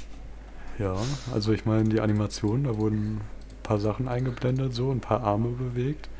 Ja, 0.78 0.94
also 1.32 1.54
ich 1.54 1.64
meine, 1.64 1.88
die 1.88 2.00
Animation, 2.00 2.64
da 2.64 2.76
wurden 2.76 3.16
ein 3.16 3.20
paar 3.62 3.78
Sachen 3.78 4.08
eingeblendet, 4.08 4.74
so 4.74 4.90
ein 4.90 5.00
paar 5.00 5.22
Arme 5.22 5.48
bewegt. 5.48 6.10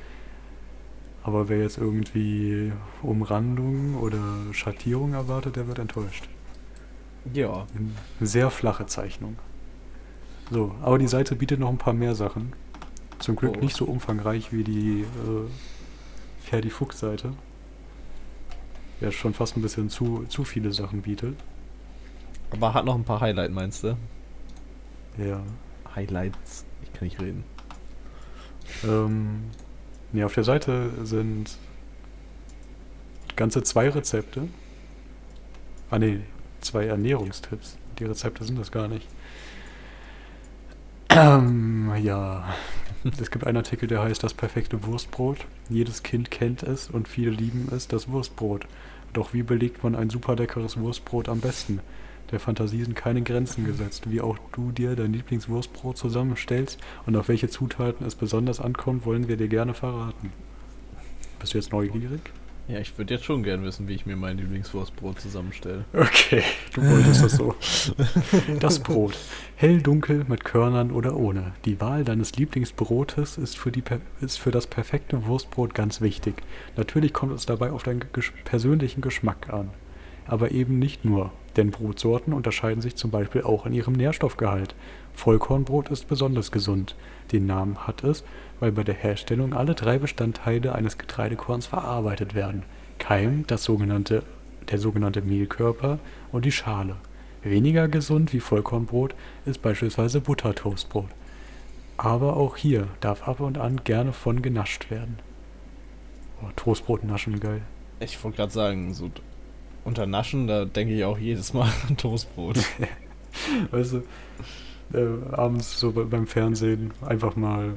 Aber 1.23 1.51
wer 1.51 1.59
jetzt 1.59 1.77
irgendwie 1.77 2.73
Umrandung 3.03 3.97
oder 3.97 4.19
Schattierung 4.53 5.13
erwartet, 5.13 5.57
der 5.57 5.69
wird 5.69 5.79
enttäuscht. 5.79 6.27
Ja. 7.35 7.67
Eine 7.75 8.27
sehr 8.27 8.49
flache 8.49 8.87
Zeichnung. 8.87 9.37
So, 10.51 10.75
aber 10.83 10.99
die 10.99 11.09
Seite 11.09 11.35
bietet 11.35 11.59
noch 11.61 11.69
ein 11.69 11.79
paar 11.79 11.93
mehr 11.95 12.15
Sachen. 12.15 12.53
Zum 13.19 13.37
Glück 13.37 13.55
Oh. 13.57 13.61
nicht 13.61 13.77
so 13.77 13.85
umfangreich 13.87 14.53
wie 14.53 14.63
die 14.63 15.01
äh, 15.03 16.45
Ferdi 16.45 16.71
Fuchs 16.71 16.99
Seite. 17.01 17.33
Der 19.01 19.11
schon 19.11 19.35
fast 19.35 19.57
ein 19.57 19.63
bisschen 19.63 19.91
zu, 19.91 20.25
zu 20.29 20.45
viele 20.45 20.73
Sachen 20.73 21.03
bietet. 21.03 21.37
Aber 22.51 22.75
hat 22.75 22.85
noch 22.85 22.95
ein 22.95 23.05
paar 23.05 23.21
Highlights, 23.21 23.53
meinst 23.55 23.85
du? 23.85 23.97
Ja. 25.19 25.43
Highlights. 25.95 26.65
Ich 26.83 26.93
kann 26.93 27.09
nicht 27.09 27.21
reden. 27.21 27.45
Ähm, 28.85 29.45
nee, 30.13 30.23
auf 30.25 30.35
der 30.35 30.45
Seite 30.45 30.91
sind 31.05 31.57
ganze 33.35 33.63
zwei 33.63 33.89
Rezepte. 33.89 34.49
Ah 35.91 35.99
nee, 35.99 36.21
zwei 36.61 36.87
Ernährungstipps. 36.87 37.77
Die 37.99 38.05
Rezepte 38.05 38.45
sind 38.45 38.59
das 38.59 38.71
gar 38.71 38.89
nicht. 38.89 39.07
Ähm, 41.17 41.93
ja. 42.03 42.45
Es 43.19 43.31
gibt 43.31 43.47
einen 43.47 43.57
Artikel, 43.57 43.89
der 43.89 44.03
heißt 44.03 44.23
Das 44.23 44.35
perfekte 44.35 44.85
Wurstbrot. 44.85 45.47
Jedes 45.71 46.03
Kind 46.03 46.31
kennt 46.31 46.63
es 46.63 46.91
und 46.91 47.09
viele 47.09 47.31
lieben 47.31 47.69
es, 47.75 47.89
das 47.89 48.09
Wurstbrot. 48.09 48.67
Doch 49.15 49.33
wie 49.33 49.43
belegt 49.43 49.83
man 49.83 49.95
ein 49.95 50.11
super 50.11 50.37
leckeres 50.37 50.77
Wurstbrot 50.77 51.31
am 51.31 51.41
besten? 51.41 51.81
Der 52.33 52.41
Fantasie 52.41 52.83
sind 52.85 52.97
keine 52.97 53.23
Grenzen 53.23 53.65
gesetzt. 53.65 54.11
Wie 54.11 54.21
auch 54.21 54.37
du 54.53 54.73
dir 54.73 54.95
dein 54.95 55.13
Lieblingswurstbrot 55.13 55.97
zusammenstellst 55.97 56.79
und 57.07 57.17
auf 57.17 57.29
welche 57.29 57.49
Zutaten 57.49 58.07
es 58.07 58.15
besonders 58.15 58.61
ankommt, 58.61 59.07
wollen 59.07 59.29
wir 59.29 59.39
dir 59.39 59.49
gerne 59.49 59.73
verraten. 59.73 60.33
Bist 61.39 61.55
du 61.55 61.59
jetzt 61.59 61.73
neugierig? 61.73 62.21
Ja, 62.69 62.81
ich 62.81 62.99
würde 62.99 63.15
jetzt 63.15 63.25
schon 63.25 63.45
gern 63.45 63.63
wissen, 63.63 63.87
wie 63.87 63.95
ich 63.95 64.07
mir 64.07 64.17
mein 64.17 64.39
Lieblingswurstbrot 64.39 65.21
zusammenstelle. 65.21 65.85
Okay, 65.93 66.43
du 66.75 66.83
wolltest 66.83 67.23
das 67.23 67.33
so. 67.37 67.55
Das 68.59 68.81
Brot. 68.81 69.17
Hell, 69.55 69.81
dunkel, 69.81 70.25
mit 70.27 70.45
Körnern 70.45 70.91
oder 70.91 71.17
ohne. 71.17 71.53
Die 71.65 71.81
Wahl 71.81 72.05
deines 72.05 72.35
Lieblingsbrotes 72.35 73.39
ist 73.39 73.57
für, 73.57 73.71
die, 73.71 73.85
ist 74.21 74.41
für 74.41 74.51
das 74.51 74.67
perfekte 74.67 75.27
Wurstbrot 75.27 75.75
ganz 75.75 76.01
wichtig. 76.01 76.43
Natürlich 76.77 77.13
kommt 77.13 77.33
es 77.35 77.47
dabei 77.47 77.71
auf 77.71 77.85
deinen 77.85 78.05
gesch 78.13 78.33
persönlichen 78.45 79.01
Geschmack 79.01 79.49
an. 79.53 79.71
Aber 80.27 80.51
eben 80.51 80.81
nicht 80.81 81.05
nur, 81.05 81.31
denn 81.57 81.71
Brotsorten 81.71 82.33
unterscheiden 82.33 82.83
sich 82.83 82.97
zum 82.97 83.13
Beispiel 83.13 83.43
auch 83.43 83.65
in 83.65 83.75
ihrem 83.75 83.95
Nährstoffgehalt. 83.95 84.75
Vollkornbrot 85.15 85.89
ist 85.89 86.09
besonders 86.09 86.51
gesund. 86.51 86.97
Den 87.31 87.47
Namen 87.47 87.87
hat 87.87 88.03
es, 88.03 88.25
weil 88.61 88.73
bei 88.73 88.85
der 88.85 88.95
Herstellung 88.95 89.53
alle 89.55 89.75
drei 89.75 89.99
Bestandteile 89.99 90.75
eines 90.75 90.99
Getreidekorns 90.99 91.67
verarbeitet 91.67 92.35
werden. 92.35 92.63
Keim, 92.99 93.47
der 93.47 93.59
sogenannte 93.59 94.23
Mehlkörper 95.23 95.99
und 96.33 96.45
die 96.45 96.53
Schale. 96.53 96.97
Weniger 97.43 97.87
gesund 97.89 98.33
wie 98.33 98.41
Vollkornbrot 98.41 99.15
ist 99.45 99.63
beispielsweise 99.63 100.21
Buttertoastbrot. 100.21 101.09
Aber 101.97 102.37
auch 102.37 102.57
hier 102.57 102.89
darf 103.01 103.27
ab 103.29 103.41
und 103.41 103.59
an 103.59 103.81
gerne 103.85 104.13
von 104.13 104.43
genascht 104.43 104.91
werden. 104.91 105.19
Oh, 106.43 106.49
Toastbrot 106.57 107.05
naschen, 107.05 107.41
geil. 107.41 107.63
Ich 108.01 108.23
wollte 108.23 108.37
gerade 108.37 108.53
sagen, 108.53 108.93
so 108.93 109.11
Unter 109.85 110.05
Naschen, 110.07 110.47
da 110.47 110.65
denke 110.67 110.95
ich 110.95 111.05
auch 111.05 111.19
jedes 111.19 111.55
Mal 111.55 111.71
an 111.89 111.97
Toastbrot. 111.97 112.59
Weißt 113.71 113.93
du, 114.93 114.99
äh, 114.99 115.35
abends 115.35 115.79
so 115.79 115.93
be- 115.93 116.05
beim 116.05 116.27
Fernsehen 116.27 116.91
einfach 117.01 117.37
mal. 117.37 117.75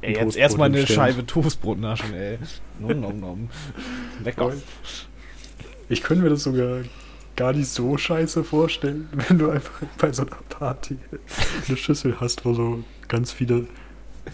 Ey, 0.00 0.10
jetzt 0.12 0.20
Toastbrot 0.22 0.36
erstmal 0.40 0.68
eine. 0.68 0.86
Scheibe 0.86 1.26
Toastbrot 1.26 1.78
naschen, 1.78 2.14
ey. 2.14 2.38
Nom, 2.78 3.00
nom, 3.00 3.20
nom. 3.20 3.48
Lecker. 4.24 4.52
Ich 5.88 6.02
könnte 6.02 6.22
mir 6.24 6.30
das 6.30 6.42
sogar 6.44 6.78
gar 7.36 7.52
nicht 7.52 7.68
so 7.68 7.96
scheiße 7.96 8.44
vorstellen, 8.44 9.08
wenn 9.28 9.38
du 9.38 9.50
einfach 9.50 9.72
bei 9.98 10.12
so 10.12 10.22
einer 10.22 10.36
Party 10.48 10.96
eine 11.68 11.76
Schüssel 11.76 12.16
hast, 12.20 12.44
wo 12.44 12.54
so 12.54 12.84
ganz 13.08 13.32
viele 13.32 13.66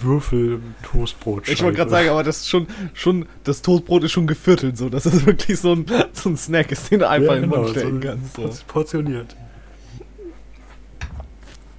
Würfel 0.01 0.61
Toastbrot 0.85 1.49
Ich 1.49 1.63
wollte 1.63 1.79
gerade 1.79 1.91
sagen, 1.91 2.09
aber 2.11 2.23
das 2.23 2.39
ist 2.43 2.49
schon, 2.49 2.69
schon, 2.95 3.27
das 3.43 3.63
Toastbrot 3.63 4.05
ist 4.05 4.13
schon 4.13 4.27
geviertelt, 4.29 4.77
so, 4.79 4.89
dass 4.89 5.05
es 5.07 5.27
wirklich 5.27 5.59
so 5.59 5.73
ein, 5.73 5.87
so 6.13 6.29
ein 6.31 6.37
Snack 6.37 6.71
ist, 6.71 6.91
den 6.91 7.01
du 7.01 7.09
einfach 7.09 7.35
in 7.35 7.41
den 7.43 7.51
Mund 7.51 7.71
stecken 7.71 8.01
kannst. 8.01 8.35
So. 8.37 8.43
porz- 8.43 8.63
Portioniert. 8.65 9.35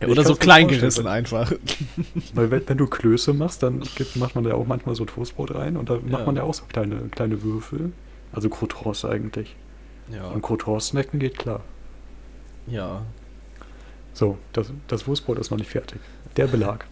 Ja, 0.02 0.08
oder 0.08 0.24
so 0.24 0.36
klein 0.36 0.68
gerissen 0.68 1.08
einfach. 1.08 1.52
Weil 2.34 2.52
wenn, 2.52 2.68
wenn 2.68 2.78
du 2.78 2.88
Klöße 2.88 3.34
machst, 3.34 3.64
dann 3.64 3.82
gibt, 3.96 4.16
macht 4.16 4.36
man 4.36 4.44
da 4.44 4.54
auch 4.54 4.66
manchmal 4.66 4.96
so 4.96 5.06
Toastbrot 5.06 5.54
rein 5.56 5.78
und 5.78 5.90
da 5.90 5.96
macht 5.96 6.12
Ja. 6.22 6.26
man 6.26 6.36
ja 6.36 6.44
auch 6.44 6.54
so 6.54 6.64
kleine, 6.66 6.96
kleine 7.12 7.44
Würfel. 7.44 7.92
Also 8.34 8.50
Croutons 8.50 9.06
eigentlich. 9.06 9.56
Ja. 10.12 10.26
Und 10.26 10.42
Croutons 10.42 10.88
snacken 10.88 11.20
geht 11.20 11.38
klar. 11.38 11.62
ja. 12.68 13.04
So, 14.14 14.38
das, 14.52 14.74
das 14.90 15.08
Wurstbrot 15.08 15.38
ist 15.40 15.52
noch 15.52 15.58
nicht 15.58 15.70
fertig. 15.72 16.02
Der 16.36 16.48
Belag. 16.48 16.86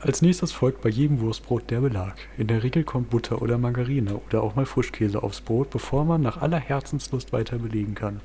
Als 0.00 0.20
nächstes 0.20 0.52
folgt 0.52 0.82
bei 0.82 0.90
jedem 0.90 1.20
Wurstbrot 1.20 1.70
der 1.70 1.80
Belag. 1.80 2.14
In 2.36 2.46
der 2.46 2.62
Regel 2.62 2.84
kommt 2.84 3.08
Butter 3.08 3.40
oder 3.40 3.56
Margarine 3.56 4.16
oder 4.28 4.42
auch 4.42 4.54
mal 4.54 4.66
Frischkäse 4.66 5.22
aufs 5.22 5.40
Brot, 5.40 5.70
bevor 5.70 6.04
man 6.04 6.20
nach 6.20 6.42
aller 6.42 6.58
Herzenslust 6.58 7.32
weiter 7.32 7.56
belegen 7.58 7.94
kann. 7.94 8.20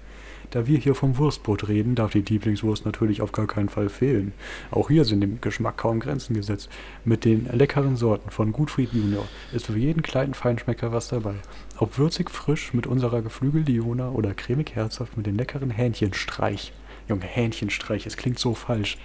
Da 0.52 0.66
wir 0.66 0.78
hier 0.78 0.96
vom 0.96 1.18
Wurstbrot 1.18 1.68
reden, 1.68 1.96
darf 1.96 2.12
die 2.12 2.22
Lieblingswurst 2.22 2.86
natürlich 2.86 3.22
auf 3.22 3.32
gar 3.32 3.48
keinen 3.48 3.70
Fall 3.70 3.90
fehlen. 3.90 4.34
Auch 4.72 4.88
hier 4.88 5.04
sind 5.04 5.22
dem 5.22 5.42
Geschmack 5.42 5.78
kaum 5.78 6.00
Grenzen 6.00 6.34
gesetzt. 6.36 6.70
Mit 7.04 7.26
den 7.26 7.46
leckeren 7.52 7.98
Sorten 7.98 8.30
von 8.30 8.54
Gutfried 8.54 8.94
Junior 8.94 9.26
ist 9.54 9.66
für 9.66 9.78
jeden 9.78 10.04
kleinen 10.04 10.34
Feinschmecker 10.34 10.92
was 10.92 11.10
dabei. 11.10 11.36
Ob 11.78 11.98
würzig 11.98 12.30
frisch 12.32 12.74
mit 12.74 12.88
unserer 12.88 13.22
Geflügel-Diona 13.22 14.10
oder 14.10 14.34
cremig 14.34 14.76
herzhaft 14.76 15.18
mit 15.18 15.26
den 15.26 15.38
leckeren 15.38 15.70
Hähnchenstreich. 15.70 16.72
Junge, 17.10 17.26
Hähnchenstreich, 17.26 18.06
es 18.06 18.18
klingt 18.18 18.40
so 18.40 18.54
falsch. 18.54 18.98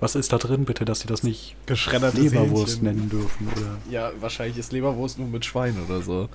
Was 0.00 0.14
ist 0.14 0.32
da 0.32 0.38
drin 0.38 0.64
bitte, 0.64 0.84
dass 0.84 1.00
sie 1.00 1.08
das 1.08 1.24
nicht 1.24 1.56
Geschreddertes 1.66 2.20
Leberwurst 2.20 2.78
Hähnchen. 2.78 2.84
nennen 2.84 3.10
dürfen? 3.10 3.48
Oder? 3.48 3.78
Ja, 3.90 4.12
wahrscheinlich 4.20 4.58
ist 4.58 4.72
Leberwurst 4.72 5.18
nur 5.18 5.26
mit 5.26 5.44
Schwein 5.44 5.76
oder 5.84 6.02
so. 6.02 6.28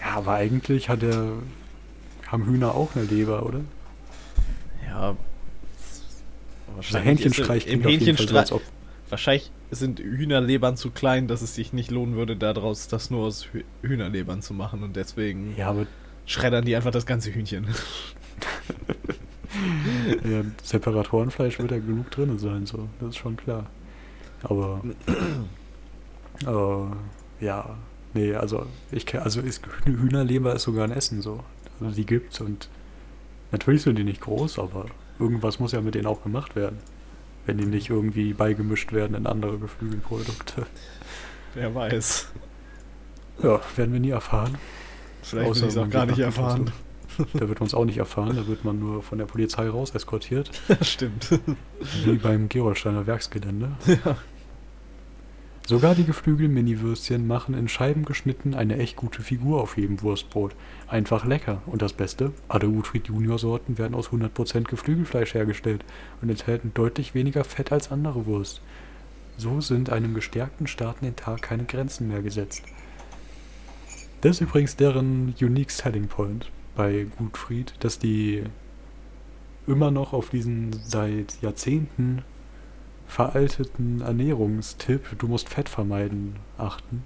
Ja, 0.00 0.16
aber 0.16 0.34
eigentlich 0.34 0.88
hat 0.88 1.02
der, 1.02 1.32
haben 2.34 2.46
Hühner 2.46 2.74
auch 2.74 2.94
eine 2.94 3.04
Leber, 3.04 3.46
oder? 3.46 3.60
Ja. 4.86 5.16
Der 6.92 7.00
Hähnchenstreich 7.00 7.66
im 7.68 7.82
so, 7.82 7.88
Hähnchenstreich. 7.88 8.52
ob 8.52 8.62
Wahrscheinlich 9.08 9.50
sind 9.70 10.00
Hühnerlebern 10.00 10.76
zu 10.76 10.90
klein, 10.90 11.28
dass 11.28 11.42
es 11.42 11.54
sich 11.54 11.72
nicht 11.72 11.90
lohnen 11.90 12.16
würde, 12.16 12.36
daraus 12.36 12.88
das 12.88 13.10
nur 13.10 13.26
aus 13.26 13.46
Hü- 13.52 13.64
Hühnerlebern 13.82 14.42
zu 14.42 14.54
machen. 14.54 14.82
Und 14.82 14.96
deswegen 14.96 15.54
Ja, 15.56 15.74
schreddern 16.26 16.64
die 16.64 16.74
einfach 16.74 16.90
das 16.90 17.06
ganze 17.06 17.32
Hühnchen. 17.32 17.68
ja, 20.24 20.42
Separatorenfleisch 20.62 21.58
wird 21.60 21.70
ja 21.70 21.78
genug 21.78 22.10
drin 22.10 22.38
sein, 22.38 22.66
so. 22.66 22.88
Das 22.98 23.10
ist 23.10 23.18
schon 23.18 23.36
klar. 23.36 23.66
Aber, 24.42 24.82
äh, 26.46 27.44
ja, 27.44 27.76
nee, 28.14 28.34
also, 28.34 28.66
ich 28.90 29.14
also 29.20 29.40
ist, 29.40 29.62
Hüh- 29.84 29.96
Hühnerleber 29.96 30.54
ist 30.54 30.62
sogar 30.62 30.84
ein 30.84 30.92
Essen, 30.92 31.22
so. 31.22 31.44
Also 31.80 31.94
die 31.94 32.06
gibt's 32.06 32.40
und 32.40 32.68
natürlich 33.52 33.82
sind 33.82 33.96
die 33.96 34.04
nicht 34.04 34.20
groß, 34.20 34.58
aber 34.58 34.86
irgendwas 35.18 35.58
muss 35.58 35.72
ja 35.72 35.80
mit 35.80 35.94
denen 35.94 36.06
auch 36.06 36.22
gemacht 36.22 36.56
werden. 36.56 36.78
Wenn 37.46 37.58
die 37.58 37.66
nicht 37.66 37.90
irgendwie 37.90 38.32
beigemischt 38.32 38.92
werden 38.92 39.14
in 39.14 39.26
andere 39.26 39.58
Geflügelprodukte. 39.58 40.66
Wer 41.54 41.74
weiß. 41.74 42.28
Ja, 43.42 43.60
werden 43.76 43.92
wir 43.92 44.00
nie 44.00 44.10
erfahren. 44.10 44.56
Vielleicht 45.22 45.50
Außer 45.50 45.66
es 45.68 45.76
auch 45.76 45.90
gar 45.90 46.06
nicht 46.06 46.18
erfahren. 46.18 46.70
Da 47.32 47.48
wird 47.48 47.60
man 47.60 47.68
es 47.68 47.74
auch 47.74 47.84
nicht 47.84 47.98
erfahren, 47.98 48.34
da 48.34 48.46
wird 48.48 48.64
man 48.64 48.80
nur 48.80 49.02
von 49.02 49.18
der 49.18 49.26
Polizei 49.26 49.68
raus 49.68 49.94
eskortiert. 49.94 50.50
Stimmt. 50.80 51.38
Wie 52.04 52.16
beim 52.16 52.48
Gerolsteiner 52.48 53.06
Werksgelände. 53.06 53.72
Sogar 55.66 55.94
die 55.94 56.04
Geflügel-Mini-Würstchen 56.04 57.26
machen 57.26 57.54
in 57.54 57.68
Scheiben 57.68 58.04
geschnitten 58.04 58.54
eine 58.54 58.76
echt 58.76 58.96
gute 58.96 59.22
Figur 59.22 59.62
auf 59.62 59.78
jedem 59.78 60.02
Wurstbrot. 60.02 60.54
Einfach 60.88 61.24
lecker. 61.24 61.62
Und 61.64 61.80
das 61.80 61.94
Beste, 61.94 62.32
alle 62.48 62.68
Utfried 62.68 63.08
Junior 63.08 63.38
Sorten 63.38 63.78
werden 63.78 63.94
aus 63.94 64.10
100% 64.10 64.64
Geflügelfleisch 64.64 65.32
hergestellt 65.32 65.82
und 66.20 66.28
enthalten 66.28 66.72
deutlich 66.74 67.14
weniger 67.14 67.44
Fett 67.44 67.72
als 67.72 67.90
andere 67.90 68.26
Wurst. 68.26 68.60
So 69.38 69.62
sind 69.62 69.88
einem 69.88 70.12
gestärkten 70.12 70.66
Start 70.66 70.98
in 71.00 71.08
den 71.08 71.16
Tag 71.16 71.40
keine 71.40 71.64
Grenzen 71.64 72.08
mehr 72.08 72.20
gesetzt. 72.20 72.62
Das 74.20 74.32
ist 74.36 74.42
übrigens 74.42 74.76
deren 74.76 75.34
Unique 75.40 75.70
Selling 75.70 76.08
Point 76.08 76.50
bei 76.76 77.06
Gutfried, 77.16 77.72
dass 77.80 77.98
die 77.98 78.42
immer 79.66 79.90
noch 79.90 80.12
auf 80.12 80.28
diesen 80.28 80.74
seit 80.84 81.40
Jahrzehnten 81.40 82.22
veralteten 83.06 84.00
Ernährungstipp, 84.00 85.18
du 85.18 85.28
musst 85.28 85.48
Fett 85.48 85.68
vermeiden, 85.68 86.36
achten. 86.58 87.04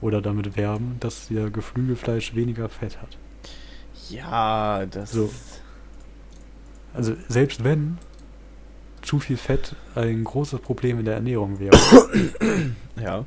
Oder 0.00 0.20
damit 0.20 0.56
werben, 0.56 0.96
dass 1.00 1.30
ihr 1.30 1.50
Geflügelfleisch 1.50 2.34
weniger 2.34 2.68
Fett 2.68 3.00
hat. 3.00 3.16
Ja, 4.08 4.84
das. 4.86 5.12
So. 5.12 5.30
Also 6.92 7.14
selbst 7.28 7.62
wenn 7.64 7.98
zu 9.00 9.18
viel 9.20 9.36
Fett 9.36 9.74
ein 9.94 10.24
großes 10.24 10.60
Problem 10.60 10.98
in 10.98 11.04
der 11.04 11.14
Ernährung 11.14 11.58
wäre, 11.58 11.76
Ja. 13.00 13.24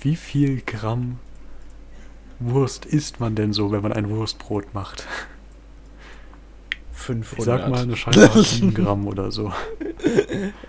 wie 0.00 0.16
viel 0.16 0.60
Gramm 0.62 1.18
Wurst 2.38 2.86
isst 2.86 3.20
man 3.20 3.34
denn 3.34 3.52
so, 3.52 3.70
wenn 3.72 3.82
man 3.82 3.92
ein 3.92 4.08
Wurstbrot 4.10 4.74
macht? 4.74 5.06
500. 7.02 7.38
Ich 7.38 7.44
sag 7.44 7.68
mal 7.70 7.82
eine 7.82 7.96
Scheibe 7.96 8.22
hat 8.22 8.32
7 8.44 8.72
Gramm 8.74 9.06
oder 9.06 9.30
so. 9.30 9.52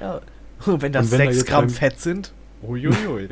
Ja. 0.01 0.21
Und 0.65 0.81
wenn 0.81 0.91
das 0.91 1.05
Und 1.05 1.11
wenn 1.11 1.19
da 1.19 1.25
6 1.25 1.37
jetzt 1.37 1.47
Gramm 1.47 1.65
beim- 1.65 1.69
Fett 1.73 1.99
sind. 1.99 2.33
Uiuiui. 2.65 3.27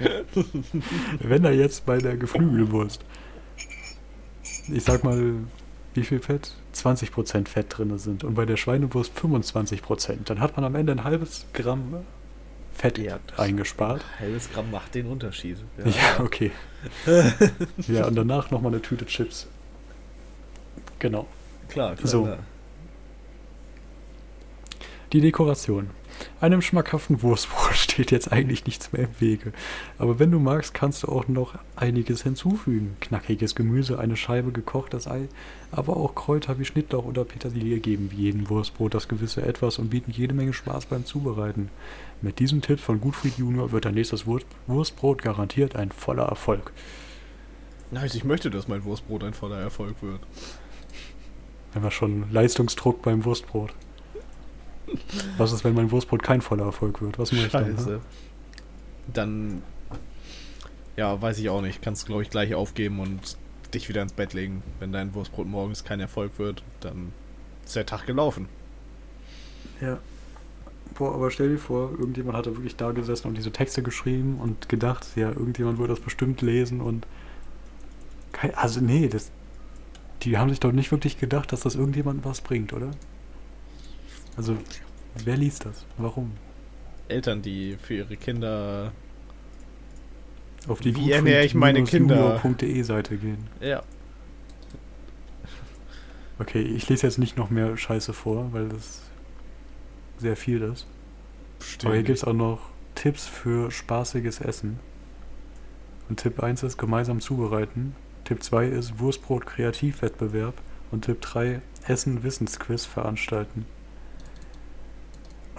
Wenn 1.21 1.43
da 1.43 1.51
jetzt 1.51 1.85
bei 1.85 1.99
der 1.99 2.17
Geflügelwurst, 2.17 2.99
ich 4.67 4.83
sag 4.83 5.05
mal, 5.05 5.35
wie 5.93 6.03
viel 6.03 6.19
Fett? 6.19 6.51
20% 6.75 7.47
Fett 7.47 7.67
drin 7.77 7.97
sind 7.97 8.25
und 8.25 8.33
bei 8.35 8.45
der 8.45 8.57
Schweinewurst 8.57 9.13
25%, 9.17 10.17
dann 10.25 10.41
hat 10.41 10.57
man 10.57 10.65
am 10.65 10.75
Ende 10.75 10.91
ein 10.91 11.05
halbes 11.05 11.45
Gramm 11.53 11.95
Fett 12.73 12.97
Ja, 12.97 13.19
eingespart. 13.37 14.03
Halbes 14.19 14.51
Gramm 14.51 14.69
macht 14.71 14.95
den 14.95 15.05
Unterschied. 15.07 15.57
Ja, 15.77 16.19
okay. 16.23 16.51
ja, 17.87 18.07
und 18.07 18.15
danach 18.15 18.51
nochmal 18.51 18.73
eine 18.73 18.81
Tüte 18.81 19.05
Chips. 19.05 19.47
Genau. 20.99 21.25
Klar, 21.69 21.95
klar. 21.95 22.07
So. 22.07 22.23
klar. 22.23 22.39
Die 25.13 25.19
Dekoration. 25.19 25.89
Einem 26.39 26.61
schmackhaften 26.61 27.21
Wurstbrot 27.21 27.73
steht 27.75 28.11
jetzt 28.11 28.31
eigentlich 28.31 28.65
nichts 28.65 28.93
mehr 28.93 29.03
im 29.03 29.19
Wege. 29.19 29.51
Aber 29.97 30.19
wenn 30.19 30.31
du 30.31 30.39
magst, 30.39 30.73
kannst 30.73 31.03
du 31.03 31.09
auch 31.09 31.27
noch 31.27 31.55
einiges 31.75 32.23
hinzufügen. 32.23 32.95
Knackiges 33.01 33.53
Gemüse, 33.53 33.99
eine 33.99 34.15
Scheibe 34.15 34.53
gekochtes 34.53 35.07
Ei, 35.07 35.27
aber 35.69 35.97
auch 35.97 36.15
Kräuter 36.15 36.59
wie 36.59 36.65
Schnittlauch 36.65 37.03
oder 37.03 37.25
Petersilie 37.25 37.79
geben 37.79 38.09
wie 38.11 38.21
jedem 38.21 38.49
Wurstbrot 38.49 38.93
das 38.93 39.09
gewisse 39.09 39.41
Etwas 39.41 39.79
und 39.79 39.89
bieten 39.89 40.11
jede 40.11 40.33
Menge 40.33 40.53
Spaß 40.53 40.85
beim 40.85 41.05
Zubereiten. 41.05 41.69
Mit 42.21 42.39
diesem 42.39 42.61
Tipp 42.61 42.79
von 42.79 43.01
Gutfried 43.01 43.37
Junior 43.37 43.73
wird 43.73 43.83
dein 43.83 43.95
nächstes 43.95 44.25
Wurst 44.25 44.47
Wurstbrot 44.67 45.21
garantiert 45.21 45.75
ein 45.75 45.91
voller 45.91 46.25
Erfolg. 46.25 46.71
Nice, 47.91 48.15
ich 48.15 48.23
möchte, 48.23 48.49
dass 48.49 48.69
mein 48.69 48.85
Wurstbrot 48.85 49.25
ein 49.25 49.33
voller 49.33 49.59
Erfolg 49.59 50.01
wird. 50.01 50.21
Wenn 51.73 51.83
wir 51.83 51.91
schon 51.91 52.31
Leistungsdruck 52.31 53.01
beim 53.01 53.25
Wurstbrot. 53.25 53.73
Was 55.37 55.51
ist, 55.51 55.63
wenn 55.63 55.73
mein 55.73 55.91
Wurstbrot 55.91 56.23
kein 56.23 56.41
voller 56.41 56.65
Erfolg 56.65 57.01
wird? 57.01 57.19
Was 57.19 57.31
mache 57.31 57.45
ich 57.45 57.51
dann? 57.51 57.71
ne? 57.71 57.77
Scheiße. 57.77 58.01
Dann. 59.13 59.63
Ja, 60.97 61.21
weiß 61.21 61.39
ich 61.39 61.49
auch 61.49 61.61
nicht. 61.61 61.81
Kannst, 61.81 62.05
glaube 62.05 62.21
ich, 62.21 62.29
gleich 62.29 62.53
aufgeben 62.53 62.99
und 62.99 63.37
dich 63.73 63.89
wieder 63.89 64.01
ins 64.01 64.13
Bett 64.13 64.33
legen. 64.33 64.63
Wenn 64.79 64.91
dein 64.91 65.13
Wurstbrot 65.13 65.47
morgens 65.47 65.83
kein 65.83 65.99
Erfolg 65.99 66.37
wird, 66.37 66.63
dann 66.81 67.13
ist 67.65 67.75
der 67.75 67.85
Tag 67.85 68.05
gelaufen. 68.05 68.47
Ja. 69.79 69.99
Boah, 70.95 71.13
aber 71.15 71.31
stell 71.31 71.49
dir 71.49 71.57
vor, 71.57 71.91
irgendjemand 71.97 72.37
hatte 72.37 72.55
wirklich 72.55 72.75
da 72.75 72.91
gesessen 72.91 73.27
und 73.27 73.37
diese 73.37 73.51
Texte 73.51 73.81
geschrieben 73.81 74.39
und 74.41 74.67
gedacht, 74.67 75.07
ja, 75.15 75.29
irgendjemand 75.29 75.77
würde 75.77 75.93
das 75.93 76.03
bestimmt 76.03 76.41
lesen 76.41 76.81
und. 76.81 77.07
Also, 78.55 78.81
nee, 78.81 79.07
das. 79.07 79.31
Die 80.23 80.37
haben 80.37 80.49
sich 80.49 80.59
doch 80.59 80.71
nicht 80.71 80.91
wirklich 80.91 81.17
gedacht, 81.19 81.51
dass 81.51 81.61
das 81.61 81.75
irgendjemandem 81.75 82.25
was 82.25 82.41
bringt, 82.41 82.73
oder? 82.73 82.91
Also, 84.37 84.57
wer 85.23 85.37
liest 85.37 85.65
das? 85.65 85.85
Warum? 85.97 86.31
Eltern, 87.07 87.41
die 87.41 87.77
für 87.81 87.95
ihre 87.95 88.15
Kinder. 88.15 88.91
Auf 90.67 90.79
die 90.79 90.95
Wie 90.95 91.11
ernähre 91.11 91.43
ich 91.43 91.55
meine 91.55 91.83
Kinder? 91.83 92.39
junior.de 92.39 92.81
Seite 92.83 93.17
gehen. 93.17 93.47
Ja. 93.59 93.83
Okay, 96.39 96.61
ich 96.61 96.87
lese 96.89 97.05
jetzt 97.05 97.19
nicht 97.19 97.37
noch 97.37 97.49
mehr 97.49 97.77
Scheiße 97.77 98.13
vor, 98.13 98.51
weil 98.53 98.69
das 98.69 99.01
sehr 100.17 100.35
viel 100.35 100.61
ist. 100.61 100.87
Aber 101.83 101.93
hier 101.93 102.03
gibt 102.03 102.17
es 102.17 102.23
auch 102.23 102.33
noch 102.33 102.59
Tipps 102.95 103.27
für 103.27 103.71
spaßiges 103.71 104.41
Essen. 104.41 104.79
Und 106.09 106.19
Tipp 106.19 106.41
1 106.41 106.63
ist 106.63 106.77
gemeinsam 106.77 107.21
zubereiten. 107.21 107.95
Tipp 108.23 108.43
2 108.43 108.67
ist 108.67 108.99
Wurstbrot 108.99 109.45
Kreativwettbewerb. 109.45 110.55
Und 110.91 111.05
Tipp 111.05 111.21
3 111.21 111.61
Essen 111.87 112.23
Wissensquiz 112.23 112.85
veranstalten. 112.85 113.65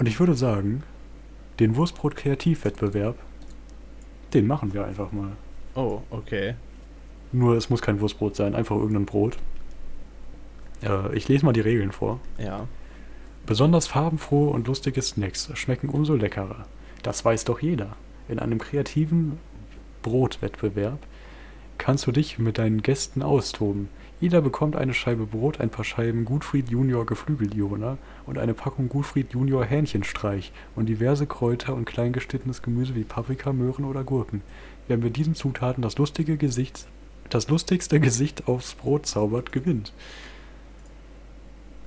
Und 0.03 0.09
ich 0.09 0.19
würde 0.19 0.35
sagen, 0.35 0.83
den 1.61 1.77
Wurstbrot 1.77 2.17
Kreativwettbewerb, 2.17 3.15
den 4.35 4.49
machen 4.49 4.75
wir 4.75 4.85
einfach 4.85 5.13
mal. 5.13 5.31
Oh, 5.77 6.01
okay. 6.11 6.57
Nur 7.31 7.57
es 7.57 7.71
muss 7.71 7.83
kein 7.83 8.01
Wurstbrot 8.01 8.35
sein, 8.35 8.57
einfach 8.57 8.75
irgendein 8.75 9.07
Brot. 9.07 9.39
Äh, 10.83 11.17
ich 11.17 11.29
lese 11.29 11.45
mal 11.45 11.53
die 11.53 11.61
Regeln 11.61 11.93
vor. 11.93 12.19
Ja. 12.37 12.67
Besonders 13.47 13.87
farbenfrohe 13.87 14.51
und 14.51 14.67
lustige 14.67 15.01
Snacks 15.01 15.53
schmecken 15.55 15.89
umso 15.89 16.17
leckerer. 16.17 16.67
Das 17.05 17.25
weiß 17.25 17.45
doch 17.45 17.61
jeder. 17.61 17.95
In 18.29 18.41
einem 18.41 18.59
kreativen 18.59 19.39
Brotwettbewerb 20.03 20.99
kannst 21.79 22.09
du 22.09 22.11
dich 22.11 22.41
mit 22.41 22.59
deinen 22.59 22.83
Gästen 22.83 23.23
austoben. 23.23 23.89
Jeder 24.23 24.41
bekommt 24.41 24.77
eine 24.77 24.95
Scheibe 24.95 25.27
Brot, 25.27 25.61
ein 25.61 25.69
paar 25.69 25.85
Scheiben 25.85 26.25
Gutfried 26.25 26.71
Junior 26.71 27.05
Geflügeljona 27.05 27.99
und 28.25 28.39
eine 28.39 28.55
Packung 28.55 28.89
Gutfried 28.89 29.33
Junior 29.33 29.65
Hähnchenstreich 29.65 30.53
und 30.77 30.87
diverse 30.87 31.27
Kräuter 31.27 31.75
und 31.75 31.87
kleingeschnittenes 31.87 32.63
Gemüse 32.63 32.95
wie 32.95 33.03
Paprika, 33.03 33.53
Möhren 33.53 33.85
oder 33.85 34.05
Gurken. 34.05 34.43
Wer 34.87 34.97
mit 34.97 35.17
diesen 35.17 35.35
Zutaten 35.35 35.83
das 35.83 35.99
lustige 35.99 36.37
Gesicht, 36.37 36.87
das 37.31 37.49
lustigste 37.49 37.99
Gesicht 37.99 38.47
aufs 38.47 38.75
Brot 38.75 39.07
zaubert, 39.07 39.51
gewinnt. 39.51 39.93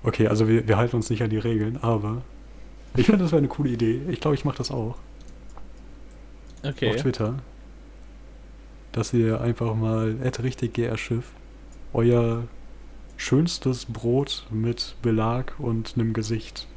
Okay, 0.04 0.28
also 0.28 0.50
wir, 0.50 0.67
wir 0.67 0.76
halten 0.76 0.98
uns 0.98 1.10
nicht 1.10 1.24
an 1.24 1.30
die 1.30 1.38
Regeln, 1.38 1.78
aber 1.82 2.21
ich 2.98 3.06
finde, 3.06 3.24
das 3.24 3.32
wäre 3.32 3.39
eine 3.39 3.48
coole 3.48 3.69
Idee. 3.69 4.02
Ich 4.10 4.19
glaube, 4.19 4.36
ich 4.36 4.43
mache 4.43 4.58
das 4.58 4.71
auch 4.71 4.98
Okay. 6.63 6.89
auf 6.89 6.98
Twitter. 6.98 7.36
Dass 8.91 9.13
ihr 9.13 9.39
einfach 9.39 9.74
mal 9.74 10.17
richtig 10.43 10.74
Schiff 10.98 11.32
euer 11.95 12.43
schönstes 13.17 13.86
Brot 13.86 14.45
mit 14.51 14.95
Belag 15.01 15.53
und 15.58 15.93
einem 15.95 16.13
Gesicht 16.13 16.67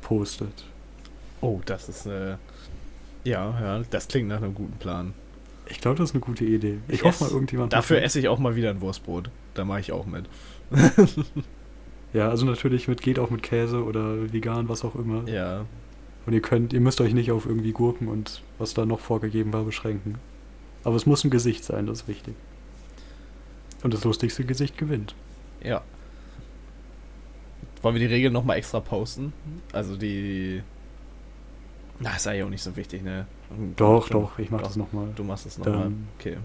postet. 0.00 0.64
Oh, 1.42 1.60
das 1.66 1.88
ist 1.88 2.06
äh, 2.06 2.36
ja, 3.24 3.60
ja, 3.60 3.82
das 3.90 4.08
klingt 4.08 4.28
nach 4.28 4.38
einem 4.38 4.54
guten 4.54 4.78
Plan. 4.78 5.12
Ich 5.66 5.80
glaube, 5.80 5.98
das 5.98 6.10
ist 6.10 6.14
eine 6.14 6.24
gute 6.24 6.44
Idee. 6.44 6.78
Ich, 6.88 6.94
Ich 6.94 7.04
hoffe 7.04 7.24
mal, 7.24 7.30
irgendjemand. 7.30 7.72
Dafür 7.72 8.02
esse 8.02 8.18
ich 8.18 8.28
auch 8.28 8.38
mal 8.38 8.56
wieder 8.56 8.70
ein 8.70 8.80
Wurstbrot. 8.80 9.30
Da 9.54 9.64
mache 9.64 9.80
ich 9.80 9.92
auch 9.92 10.06
mit. 10.06 10.24
mit. 10.70 11.26
Ja, 12.14 12.28
also 12.28 12.44
natürlich 12.44 12.88
mit 12.88 13.00
geht 13.00 13.18
auch 13.18 13.30
mit 13.30 13.42
Käse 13.42 13.82
oder 13.84 14.30
vegan, 14.34 14.68
was 14.68 14.84
auch 14.84 14.94
immer. 14.96 15.26
Ja. 15.30 15.64
Und 16.26 16.34
ihr 16.34 16.42
könnt, 16.42 16.74
ihr 16.74 16.80
müsst 16.82 17.00
euch 17.00 17.14
nicht 17.14 17.32
auf 17.32 17.46
irgendwie 17.46 17.72
Gurken 17.72 18.08
und 18.08 18.42
was 18.58 18.74
da 18.74 18.84
noch 18.84 19.00
vorgegeben 19.00 19.54
war 19.54 19.64
beschränken. 19.64 20.16
Aber 20.84 20.96
es 20.96 21.06
muss 21.06 21.24
ein 21.24 21.30
Gesicht 21.30 21.64
sein, 21.64 21.86
das 21.86 22.02
ist 22.02 22.08
wichtig. 22.08 22.34
Und 23.82 23.92
das 23.94 24.04
lustigste 24.04 24.44
Gesicht 24.44 24.78
gewinnt. 24.78 25.14
Ja. 25.62 25.82
Wollen 27.82 27.94
wir 27.96 28.00
die 28.06 28.12
Regeln 28.14 28.32
nochmal 28.32 28.58
extra 28.58 28.80
posten? 28.80 29.32
Also 29.72 29.96
die. 29.96 30.62
Na, 31.98 32.14
ist 32.16 32.26
eigentlich 32.26 32.44
auch 32.44 32.48
nicht 32.48 32.62
so 32.62 32.74
wichtig, 32.76 33.02
ne? 33.02 33.26
Doch, 33.76 34.06
Stimmt. 34.06 34.22
doch, 34.22 34.38
ich 34.38 34.50
mach 34.50 34.62
das 34.62 34.76
nochmal. 34.76 35.08
Du 35.16 35.24
machst 35.24 35.46
es 35.46 35.58
nochmal. 35.58 35.92
Okay. 36.18 36.38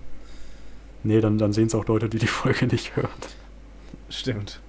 Nee, 1.04 1.22
dann, 1.22 1.38
dann 1.38 1.54
sehen 1.54 1.68
es 1.68 1.76
auch 1.76 1.86
Leute, 1.88 2.10
die 2.10 2.20
die 2.20 2.28
Folge 2.28 2.68
nicht 2.72 2.96
hören. 2.96 3.10
Stimmt. 4.10 4.60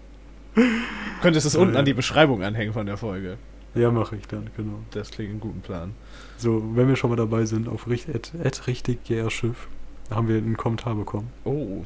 Könntest 1.22 1.46
es 1.46 1.54
Ja, 1.54 1.60
unten 1.60 1.74
ja. 1.74 1.80
an 1.80 1.84
die 1.86 1.94
Beschreibung 1.94 2.42
anhängen 2.42 2.72
von 2.72 2.86
der 2.86 2.96
Folge. 2.96 3.38
Ja, 3.74 3.90
mache 3.90 4.16
ich 4.16 4.26
dann, 4.26 4.50
genau. 4.56 4.78
Das 4.90 5.10
klingt 5.10 5.30
einen 5.30 5.40
guten 5.40 5.60
Plan. 5.60 5.94
So, 6.36 6.62
wenn 6.74 6.88
wir 6.88 6.96
schon 6.96 7.10
mal 7.10 7.16
dabei 7.16 7.44
sind, 7.44 7.68
auf 7.68 7.86
richt, 7.88 8.08
at, 8.08 8.32
at 8.42 8.66
richtig 8.66 9.04
GR 9.04 9.30
Schiff, 9.30 9.68
haben 10.10 10.26
wir 10.26 10.36
einen 10.38 10.56
Kommentar 10.56 10.94
bekommen. 10.94 11.30
Oh, 11.44 11.84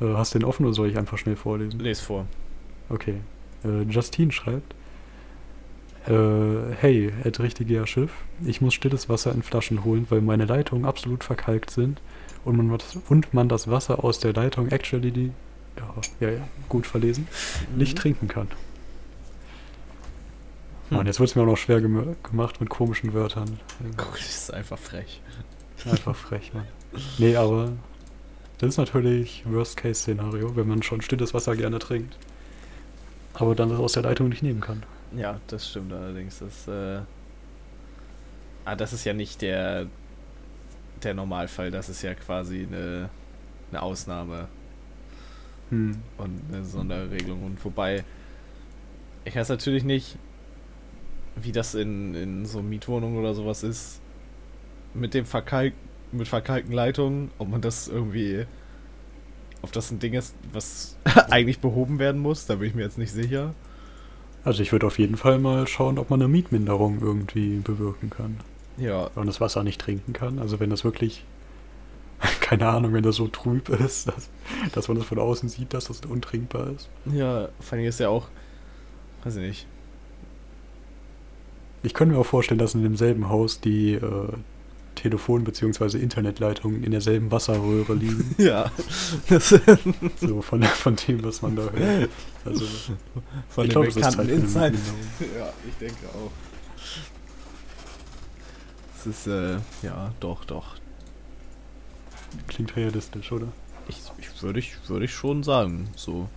Äh, 0.00 0.14
hast 0.14 0.34
du 0.34 0.38
den 0.38 0.44
offen 0.46 0.64
oder 0.66 0.74
soll 0.74 0.88
ich 0.88 0.98
einfach 0.98 1.18
schnell 1.18 1.36
vorlesen? 1.36 1.80
les 1.80 2.00
vor. 2.00 2.26
Okay. 2.88 3.16
Äh, 3.64 3.82
Justine 3.82 4.32
schreibt. 4.32 4.74
Äh, 6.06 6.74
hey, 6.80 7.12
at 7.24 7.40
richtig 7.40 7.68
GR 7.68 7.86
Schiff, 7.86 8.10
ich 8.44 8.60
muss 8.60 8.74
stilles 8.74 9.08
Wasser 9.08 9.32
in 9.32 9.42
Flaschen 9.42 9.84
holen, 9.84 10.06
weil 10.10 10.20
meine 10.20 10.44
Leitungen 10.44 10.84
absolut 10.84 11.24
verkalkt 11.24 11.70
sind 11.70 12.00
und 12.44 12.56
man, 12.58 12.68
das- 12.76 12.98
und 13.08 13.32
man 13.32 13.48
das 13.48 13.70
Wasser 13.70 14.04
aus 14.04 14.18
der 14.18 14.34
Leitung 14.34 14.68
actually 14.68 15.10
die, 15.12 15.30
ja, 15.78 15.94
ja, 16.20 16.30
ja, 16.34 16.48
gut 16.68 16.86
verlesen, 16.86 17.26
nicht 17.74 17.96
trinken 17.96 18.28
kann. 18.28 18.48
Hm. 20.90 20.98
Mann, 20.98 21.06
jetzt 21.06 21.20
wird 21.20 21.30
es 21.30 21.36
mir 21.36 21.42
auch 21.42 21.46
noch 21.46 21.56
schwer 21.56 21.80
gem 21.80 22.14
gemacht 22.22 22.60
mit 22.60 22.68
komischen 22.68 23.14
Wörtern. 23.14 23.58
Das 23.96 24.20
ist 24.20 24.52
einfach 24.52 24.78
frech. 24.78 25.22
Einfach 25.90 26.14
frech, 26.14 26.52
Mann. 26.52 26.66
Nee, 27.16 27.34
aber 27.36 27.72
das 28.58 28.70
ist 28.70 28.76
natürlich 28.78 29.44
Worst-Case-Szenario, 29.46 30.56
wenn 30.56 30.68
man 30.68 30.82
schon 30.82 31.00
stilles 31.00 31.34
Wasser 31.34 31.56
gerne 31.56 31.78
trinkt. 31.78 32.16
Aber 33.34 33.54
dann 33.54 33.68
das 33.68 33.80
aus 33.80 33.92
der 33.92 34.04
Leitung 34.04 34.28
nicht 34.28 34.42
nehmen 34.42 34.60
kann. 34.60 34.84
Ja, 35.16 35.40
das 35.48 35.68
stimmt 35.68 35.92
allerdings. 35.92 36.38
Das, 36.38 36.68
äh 36.68 37.00
ah, 38.64 38.76
das 38.76 38.92
ist 38.92 39.04
ja 39.04 39.12
nicht 39.12 39.42
der, 39.42 39.86
der 41.02 41.14
Normalfall. 41.14 41.70
Das 41.70 41.88
ist 41.88 42.02
ja 42.02 42.14
quasi 42.14 42.66
eine, 42.70 43.10
eine 43.70 43.82
Ausnahme 43.82 44.48
Hm. 45.70 45.96
und 46.18 46.40
eine 46.52 46.64
Sonderregelung. 46.64 47.42
Und 47.44 47.64
wobei, 47.64 48.04
ich 49.24 49.34
weiß 49.34 49.48
natürlich 49.48 49.84
nicht, 49.84 50.16
wie 51.36 51.52
das 51.52 51.74
in, 51.74 52.14
in 52.14 52.46
so 52.46 52.62
Mietwohnungen 52.62 53.18
oder 53.18 53.34
sowas 53.34 53.62
ist. 53.62 54.00
Mit 54.92 55.14
dem 55.14 55.26
Verkalk 55.26 55.72
mit 56.14 56.28
verkalkten 56.28 56.72
Leitungen, 56.72 57.30
ob 57.38 57.48
man 57.48 57.60
das 57.60 57.88
irgendwie. 57.88 58.46
Ob 59.62 59.72
das 59.72 59.90
ein 59.90 59.98
Ding 59.98 60.12
ist, 60.12 60.34
was 60.52 60.96
eigentlich 61.30 61.60
behoben 61.60 61.98
werden 61.98 62.20
muss, 62.20 62.46
da 62.46 62.56
bin 62.56 62.68
ich 62.68 62.74
mir 62.74 62.82
jetzt 62.82 62.98
nicht 62.98 63.12
sicher. 63.12 63.54
Also 64.44 64.62
ich 64.62 64.72
würde 64.72 64.86
auf 64.86 64.98
jeden 64.98 65.16
Fall 65.16 65.38
mal 65.38 65.66
schauen, 65.66 65.98
ob 65.98 66.10
man 66.10 66.20
eine 66.20 66.28
Mietminderung 66.28 67.00
irgendwie 67.00 67.60
bewirken 67.60 68.10
kann. 68.10 68.40
Ja, 68.76 69.04
Wenn 69.06 69.22
man 69.22 69.26
das 69.26 69.40
Wasser 69.40 69.64
nicht 69.64 69.80
trinken 69.80 70.12
kann. 70.12 70.38
Also 70.38 70.60
wenn 70.60 70.68
das 70.68 70.84
wirklich, 70.84 71.24
keine 72.40 72.68
Ahnung, 72.68 72.92
wenn 72.92 73.02
das 73.02 73.16
so 73.16 73.26
trüb 73.28 73.70
ist, 73.70 74.08
dass, 74.08 74.28
dass 74.72 74.88
man 74.88 74.98
das 74.98 75.06
von 75.06 75.18
außen 75.18 75.48
sieht, 75.48 75.72
dass 75.72 75.86
das 75.86 76.02
untrinkbar 76.02 76.70
ist. 76.76 76.90
Ja, 77.06 77.48
vor 77.60 77.78
allem 77.78 77.86
ist 77.86 78.00
ja 78.00 78.10
auch, 78.10 78.28
weiß 79.24 79.36
ich 79.36 79.42
nicht. 79.42 79.66
Ich 81.82 81.94
könnte 81.94 82.14
mir 82.14 82.20
auch 82.20 82.26
vorstellen, 82.26 82.58
dass 82.58 82.74
in 82.74 82.82
demselben 82.82 83.28
Haus 83.28 83.60
die 83.60 83.94
äh, 83.94 84.28
Telefon- 84.94 85.44
bzw. 85.44 85.98
Internetleitungen 85.98 86.82
in 86.84 86.90
derselben 86.92 87.30
Wasserröhre 87.30 87.94
liegen. 87.94 88.34
Ja, 88.38 88.70
so 90.20 90.42
von, 90.42 90.62
von 90.62 90.96
dem, 90.96 91.22
was 91.24 91.42
man 91.42 91.56
da 91.56 91.68
hört. 91.70 92.10
Also 92.44 92.64
von 93.48 93.64
ich 93.64 93.70
den 93.70 93.70
glaub, 93.70 93.84
es 93.84 93.88
ist 93.90 93.94
bekannten 93.96 94.26
Zeit 94.26 94.28
Insight. 94.30 94.74
Ja, 95.38 95.52
ich 95.68 95.74
denke 95.78 96.06
auch. 96.14 96.30
Es 98.98 99.06
ist, 99.06 99.26
äh, 99.26 99.58
ja, 99.82 100.12
doch, 100.20 100.44
doch. 100.44 100.76
Klingt 102.46 102.74
realistisch, 102.76 103.30
oder? 103.32 103.48
Ich, 103.88 104.00
ich 104.18 104.42
würde 104.42 104.58
ich, 104.58 104.76
würde 104.88 105.04
ich 105.04 105.12
schon 105.14 105.42
sagen, 105.42 105.88
so. 105.94 106.28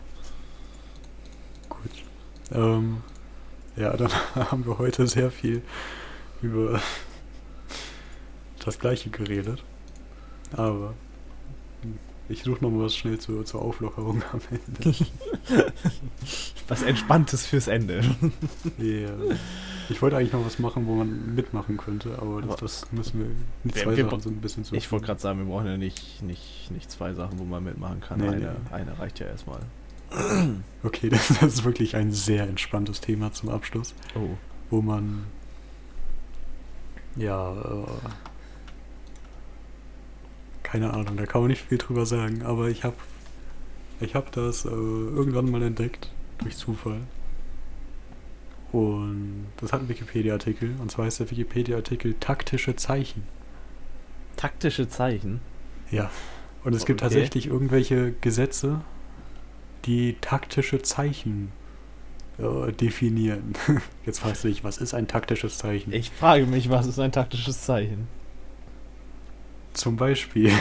Gut. 1.70 1.92
Ähm, 2.52 2.98
ja, 3.76 3.96
dann 3.96 4.12
haben 4.36 4.66
wir 4.66 4.78
heute 4.80 5.08
sehr 5.08 5.32
viel 5.32 5.62
über 6.42 6.82
das 8.68 8.80
Gleiche 8.80 9.10
geredet. 9.10 9.64
Aber 10.56 10.94
ich 12.30 12.44
suche 12.44 12.64
noch 12.64 12.70
mal 12.70 12.84
was 12.84 12.96
schnell 12.96 13.18
zur, 13.18 13.46
zur 13.46 13.62
Auflockerung 13.62 14.22
am 14.34 14.42
Ende. 14.52 14.96
Was 16.68 16.84
Entspanntes 16.84 17.46
fürs 17.46 17.70
Ende. 17.70 18.02
Ja. 18.78 19.10
Ich 19.88 20.02
wollte 20.02 20.18
eigentlich 20.18 20.34
noch 20.34 20.46
was 20.46 20.60
machen, 20.60 20.86
wo 20.86 20.96
man 20.96 21.34
mitmachen 21.34 21.78
könnte, 21.78 22.20
aber 22.20 22.42
das, 22.42 22.50
Aber 22.50 22.60
das 22.60 22.92
müssen 22.92 23.20
wir. 23.20 23.28
Die 23.64 23.72
zwei 23.72 23.96
wir 23.96 24.04
Sachen 24.04 24.20
sind 24.20 24.38
ein 24.38 24.42
bisschen 24.42 24.66
zu. 24.66 24.76
Ich 24.76 24.92
wollte 24.92 25.06
gerade 25.06 25.22
sagen, 25.22 25.40
wir 25.40 25.46
brauchen 25.46 25.68
ja 25.68 25.78
nicht, 25.78 26.22
nicht, 26.22 26.70
nicht 26.72 26.92
zwei 26.92 27.14
Sachen, 27.14 27.40
wo 27.40 27.46
man 27.46 27.64
mitmachen 27.64 28.02
kann. 28.02 28.20
Nee, 28.20 28.28
eine, 28.28 28.38
nee. 28.40 28.74
eine 28.74 29.00
reicht 29.00 29.22
ja 29.22 29.28
erstmal. 29.28 29.62
Okay, 30.84 31.08
das, 31.08 31.28
das 31.40 31.54
ist 31.54 31.64
wirklich 31.64 31.96
ein 31.96 32.12
sehr 32.12 32.44
entspanntes 32.44 33.00
Thema 33.00 33.32
zum 33.32 33.48
Abschluss. 33.48 33.96
Oh. 34.16 34.36
wo 34.70 34.82
man 34.82 35.24
ja 37.16 37.54
äh, 37.54 37.86
keine 40.70 40.94
Ahnung, 40.94 41.16
da 41.16 41.26
kann 41.26 41.40
man 41.42 41.50
nicht 41.50 41.64
viel 41.64 41.78
drüber 41.78 42.06
sagen, 42.06 42.42
aber 42.44 42.68
ich 42.68 42.84
habe 42.84 42.96
ich 44.02 44.16
habe 44.16 44.28
das 44.32 44.66
äh, 44.66 44.70
irgendwann 44.70 45.50
mal 45.50 45.64
entdeckt 45.64 46.12
durch 46.40 46.58
Zufall 46.58 47.00
und 48.74 49.46
das 49.58 49.72
hat 49.72 49.80
einen 49.80 49.90
Wikipedia-Artikel 49.90 50.76
und 50.80 50.92
zwar 50.92 51.06
heißt 51.06 51.22
der 51.22 51.32
Wikipedia-Artikel 51.32 52.16
taktische 52.20 52.76
Zeichen. 52.76 53.24
Taktische 54.36 54.90
Zeichen. 54.90 55.40
Ja. 55.90 56.12
Und 56.66 56.74
es 56.74 56.86
gibt 56.86 57.02
Okay. 57.02 57.10
tatsächlich 57.14 57.48
irgendwelche 57.48 58.12
Gesetze, 58.20 58.82
die 59.86 60.18
taktische 60.20 60.82
Zeichen 60.82 61.54
äh, 62.40 62.74
definieren. 62.74 63.54
Jetzt 64.06 64.20
fragst 64.20 64.44
du 64.44 64.50
dich, 64.50 64.66
was 64.66 64.78
ist 64.80 64.94
ein 64.94 65.08
taktisches 65.08 65.58
Zeichen? 65.58 65.94
Ich 65.94 66.12
frage 66.12 66.46
mich, 66.46 66.70
was 66.70 66.88
ist 66.88 67.00
ein 67.00 67.14
taktisches 67.14 67.62
Zeichen? 67.62 68.08
Zum 69.78 69.96
Beispiel, 69.96 70.52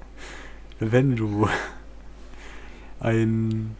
wenn 0.80 1.14
du 1.14 1.46
ein, 2.98 3.76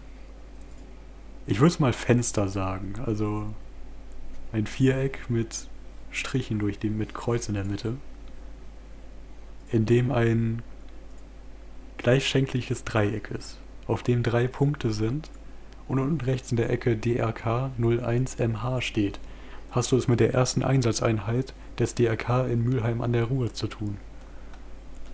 ich 1.47 1.61
würde 1.61 1.73
es 1.73 1.81
mal 1.81 1.95
Fenster 1.95 2.47
sagen, 2.47 2.93
also 3.07 3.47
ein 4.53 4.67
Viereck 4.67 5.31
mit 5.31 5.67
Strichen 6.11 6.59
durch 6.59 6.79
die, 6.79 6.91
mit 6.91 7.15
Kreuz 7.15 7.49
in 7.49 7.55
der 7.55 7.65
Mitte, 7.65 7.97
in 9.73 9.87
dem 9.87 10.13
ein 10.13 10.61
gleichschenkliches 11.97 12.85
Dreieck 12.85 13.31
ist, 13.31 13.57
auf 13.87 14.03
dem 14.03 14.23
drei 14.23 14.47
Punkte 14.47 14.93
sind 14.93 15.31
und 15.89 15.99
unten 15.99 16.21
rechts 16.21 16.51
in 16.51 16.59
der 16.59 16.69
Ecke 16.69 16.99
DRK 16.99 17.71
01MH 17.81 18.83
steht, 18.83 19.21
hast 19.71 19.91
du 19.91 19.97
es 19.97 20.07
mit 20.07 20.21
der 20.21 20.35
ersten 20.35 20.63
Einsatzeinheit 20.63 21.55
des 21.79 21.95
DRK 21.95 22.47
in 22.47 22.63
Mülheim 22.63 23.01
an 23.01 23.15
der 23.15 23.25
Ruhr 23.25 23.55
zu 23.55 23.67
tun. 23.67 23.97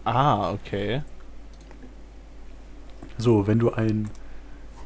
Ah, 0.06 0.52
okay. 0.52 1.02
So, 3.18 3.48
wenn 3.48 3.58
du 3.58 3.72
ein 3.72 4.08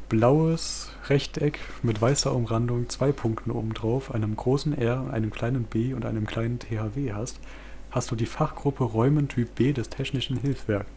blaues 0.09 0.89
Rechteck 1.09 1.59
mit 1.83 2.01
weißer 2.01 2.33
Umrandung, 2.33 2.89
zwei 2.89 3.11
Punkten 3.11 3.51
obendrauf, 3.51 4.15
einem 4.15 4.35
großen 4.35 4.75
R, 4.75 5.13
einem 5.13 5.29
kleinen 5.29 5.65
B 5.65 5.93
und 5.93 6.05
einem 6.05 6.25
kleinen 6.25 6.57
THW 6.57 7.13
hast, 7.13 7.39
hast 7.91 8.09
du 8.09 8.15
die 8.15 8.25
Fachgruppe 8.25 8.83
Räumen 8.83 9.27
Typ 9.27 9.53
B 9.53 9.73
des 9.73 9.89
Technischen 9.89 10.37
Hilfswerks. 10.37 10.89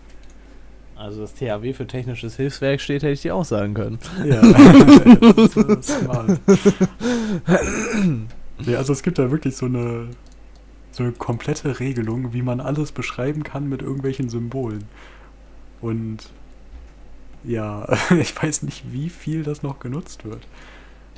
Also 0.96 1.20
das 1.20 1.34
THW 1.34 1.74
für 1.74 1.86
technisches 1.86 2.36
Hilfswerk 2.36 2.80
steht, 2.80 3.02
hätte 3.02 3.12
ich 3.12 3.20
dir 3.20 3.34
auch 3.34 3.44
sagen 3.44 3.74
können. 3.74 3.98
Ja, 4.24 4.40
das 4.40 5.54
ist 5.54 6.00
smart. 6.00 6.40
ja, 8.64 8.78
also 8.78 8.94
es 8.94 9.02
gibt 9.02 9.18
da 9.18 9.30
wirklich 9.30 9.54
so 9.54 9.66
eine, 9.66 10.08
so 10.94 11.02
eine 11.02 11.12
komplette 11.12 11.80
Regelung, 11.80 12.32
wie 12.32 12.42
man 12.42 12.60
alles 12.60 12.92
beschreiben 12.92 13.42
kann 13.42 13.68
mit 13.68 13.82
irgendwelchen 13.82 14.28
Symbolen. 14.28 14.84
Und 15.80 16.18
ja, 17.42 17.88
ich 18.18 18.40
weiß 18.40 18.62
nicht, 18.62 18.84
wie 18.92 19.10
viel 19.10 19.42
das 19.42 19.62
noch 19.64 19.80
genutzt 19.80 20.24
wird. 20.24 20.46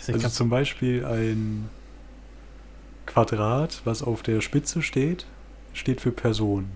Also 0.09 0.29
zum 0.29 0.49
Beispiel 0.49 1.05
ein 1.05 1.69
Quadrat, 3.07 3.83
was 3.85 4.03
auf 4.03 4.23
der 4.23 4.41
Spitze 4.41 4.83
steht, 4.83 5.27
steht 5.75 6.01
für 6.01 6.11
Person. 6.11 6.67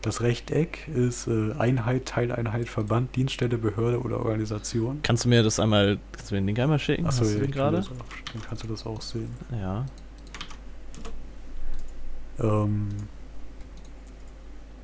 Das 0.00 0.20
Rechteck 0.20 0.88
ist 0.88 1.28
äh, 1.28 1.52
Einheit, 1.58 2.06
Teileinheit, 2.06 2.68
Verband, 2.68 3.14
Dienststelle, 3.14 3.56
Behörde 3.56 4.00
oder 4.00 4.18
Organisation. 4.18 4.98
Kannst 5.02 5.24
du 5.24 5.28
mir 5.28 5.42
das 5.42 5.60
einmal, 5.60 5.98
kannst 6.10 6.30
du 6.30 6.34
mir 6.34 6.40
den 6.40 6.46
Link 6.46 6.58
einmal 6.58 6.78
schicken? 6.80 7.06
Achso, 7.06 7.24
ja, 7.24 7.38
kann 7.38 7.50
gerade? 7.52 7.76
das 7.76 7.86
auch- 7.86 8.32
dann 8.32 8.42
kannst 8.42 8.64
du 8.64 8.68
das 8.68 8.84
auch 8.86 9.00
sehen. 9.00 9.30
Ja. 9.52 9.84
Ähm, 12.40 12.88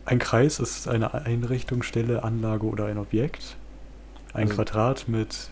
ein 0.04 0.18
Kreis 0.18 0.58
ist 0.58 0.88
eine 0.88 1.12
Einrichtung, 1.14 1.82
Stelle, 1.82 2.22
Anlage 2.22 2.66
oder 2.66 2.86
ein 2.86 2.98
Objekt. 2.98 3.56
Ein 4.32 4.44
Also- 4.44 4.54
Quadrat 4.56 5.08
mit 5.08 5.50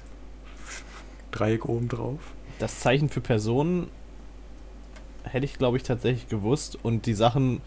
Dreieck 1.30 1.66
oben 1.66 1.88
drauf. 1.88 2.20
Das 2.58 2.80
Zeichen 2.80 3.10
für 3.10 3.20
Personen 3.20 3.88
hätte 5.24 5.44
ich, 5.44 5.58
glaube 5.58 5.76
ich, 5.76 5.82
tatsächlich 5.82 6.28
gewusst. 6.28 6.78
Und 6.82 7.04
die 7.06 7.12
Sachen 7.14 7.60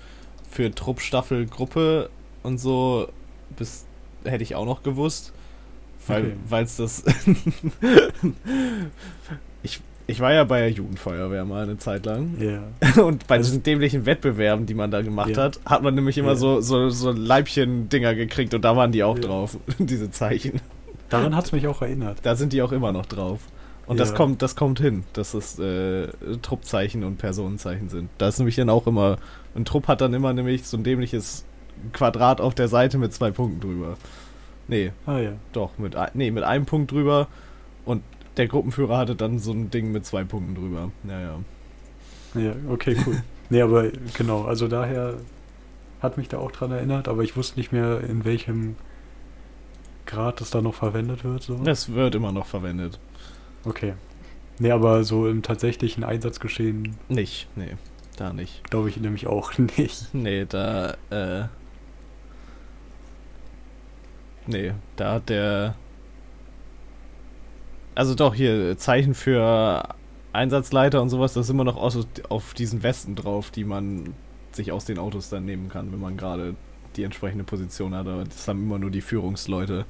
für 0.50 0.72
Trupp, 0.74 1.00
Staffel, 1.02 1.46
Gruppe 1.46 2.10
und 2.42 2.58
so 2.58 3.08
bis, 3.56 3.86
hätte 4.24 4.42
ich 4.44 4.56
auch 4.56 4.66
noch 4.66 4.82
gewusst. 4.82 5.34
Weil 6.08 6.38
Okay. 6.50 6.64
es 6.64 6.78
das. 6.78 7.04
ich, 9.64 9.82
ich 10.10 10.20
war 10.20 10.34
ja 10.34 10.44
bei 10.44 10.60
der 10.60 10.72
Jugendfeuerwehr 10.72 11.46
mal 11.46 11.64
eine 11.64 11.78
Zeit 11.78 12.06
lang. 12.06 12.36
Ja. 12.40 13.02
Und 13.04 13.28
bei 13.28 13.36
Also- 13.38 13.50
diesen 13.52 13.64
dämlichen 13.64 14.06
Wettbewerben, 14.06 14.66
die 14.66 14.74
man 14.74 14.92
da 14.92 15.02
gemacht 15.02 15.30
Ja. 15.38 15.44
hat, 15.44 15.60
hat 15.66 15.84
man 15.84 15.96
nämlich 15.96 16.18
immer 16.18 16.30
Ja. 16.30 16.36
so, 16.36 16.62
so, 16.62 16.90
so 16.90 17.12
Leibchen-Dinger 17.12 18.16
gekriegt 18.16 18.54
und 18.54 18.64
da 18.66 18.76
waren 18.76 18.92
die 18.92 19.04
auch 19.04 19.18
drauf, 19.20 19.58
diese 19.80 20.12
Zeichen. 20.12 20.60
Daran 21.10 21.36
hat 21.36 21.46
es 21.46 21.52
mich 21.52 21.66
auch 21.68 21.82
erinnert. 21.82 22.18
Da 22.24 22.36
sind 22.36 22.54
die 22.54 22.62
auch 22.62 22.72
immer 22.72 22.92
noch 22.92 23.06
drauf. 23.06 23.40
Und 23.88 24.00
das 24.00 24.14
kommt, 24.14 24.44
das 24.44 24.56
kommt 24.56 24.80
hin, 24.80 25.04
dass 25.14 25.34
es 25.34 25.58
äh, 25.58 26.10
Truppzeichen 26.44 27.04
und 27.04 27.18
Personenzeichen 27.18 27.90
sind. 27.90 28.10
Da 28.20 28.28
ist 28.28 28.38
nämlich 28.38 28.56
dann 28.56 28.70
auch 28.70 28.86
immer, 28.86 29.18
ein 29.56 29.66
Trupp 29.66 29.88
hat 29.88 30.02
dann 30.02 30.14
immer 30.14 30.32
nämlich 30.32 30.68
so 30.68 30.78
ein 30.78 30.84
dämliches 30.84 31.44
Quadrat 31.92 32.40
auf 32.40 32.54
der 32.54 32.68
Seite 32.68 33.00
mit 33.00 33.14
zwei 33.14 33.32
Punkten 33.32 33.62
drüber. 33.62 33.98
Nee, 34.68 34.92
Ah 35.08 35.18
ja. 35.18 35.32
doch, 35.54 35.72
mit, 35.80 35.96
nee, 36.14 36.30
mit 36.30 36.44
einem 36.44 36.68
Punkt 36.68 36.92
drüber 36.92 37.28
und 37.86 38.04
der 38.40 38.48
Gruppenführer 38.48 38.98
hatte 38.98 39.16
dann 39.16 39.38
so 39.38 39.52
ein 39.52 39.70
Ding 39.70 39.92
mit 39.92 40.06
zwei 40.06 40.24
Punkten 40.24 40.56
drüber. 40.56 40.92
Ja, 41.08 41.20
ja. 41.22 41.40
Ja, 42.36 42.54
okay, 42.70 42.96
cool. 43.06 43.22
nee, 43.50 43.62
aber 43.62 43.90
genau, 44.18 44.44
also 44.46 44.68
daher 44.68 45.16
hat 46.02 46.18
mich 46.18 46.30
da 46.30 46.38
auch 46.38 46.52
dran 46.52 46.72
erinnert, 46.72 47.08
aber 47.08 47.24
ich 47.24 47.36
wusste 47.36 47.60
nicht 47.60 47.72
mehr, 47.72 48.02
in 48.02 48.24
welchem 48.24 48.76
Grad 50.06 50.40
das 50.42 50.50
da 50.52 50.62
noch 50.62 50.74
verwendet 50.76 51.24
wird. 51.24 51.44
So. 51.44 51.56
Das 51.64 51.94
wird 51.94 52.16
immer 52.16 52.32
noch 52.32 52.46
verwendet. 52.46 53.00
Okay. 53.66 53.94
Nee, 54.58 54.72
aber 54.72 55.04
so 55.04 55.28
im 55.28 55.42
tatsächlichen 55.42 56.04
Einsatzgeschehen 56.04 56.96
Nicht, 57.10 57.48
nee, 57.56 57.76
da 58.18 58.32
nicht. 58.34 58.70
glaube 58.70 58.90
ich 58.90 58.98
nämlich 58.98 59.28
auch 59.28 59.58
nicht. 59.78 60.14
Nee, 60.14 60.46
da, 60.48 60.96
äh. 61.10 61.46
Nee, 64.48 64.74
da 64.96 65.14
hat 65.14 65.30
der. 65.30 65.76
Also 68.00 68.16
doch, 68.16 68.34
hier, 68.34 68.78
Zeichen 68.78 69.14
für 69.14 69.84
Einsatzleiter 70.32 71.02
und 71.02 71.10
sowas, 71.10 71.34
das 71.34 71.48
ist 71.48 71.50
immer 71.50 71.66
noch 71.66 71.76
aus, 71.76 72.08
auf 72.30 72.54
diesen 72.54 72.82
Westen 72.82 73.14
drauf, 73.16 73.52
die 73.52 73.66
man 73.66 74.14
sich 74.54 74.72
aus 74.72 74.86
den 74.86 74.98
Autos 75.00 75.28
dann 75.30 75.44
nehmen 75.44 75.68
kann, 75.68 75.92
wenn 75.92 76.00
man 76.00 76.16
gerade 76.16 76.56
die 76.96 77.04
entsprechende 77.04 77.44
Position 77.44 77.94
hat. 77.94 78.08
Aber 78.08 78.24
das 78.24 78.48
haben 78.48 78.64
immer 78.64 78.80
nur 78.80 78.90
die 78.90 79.02
Führungsleute. 79.02 79.86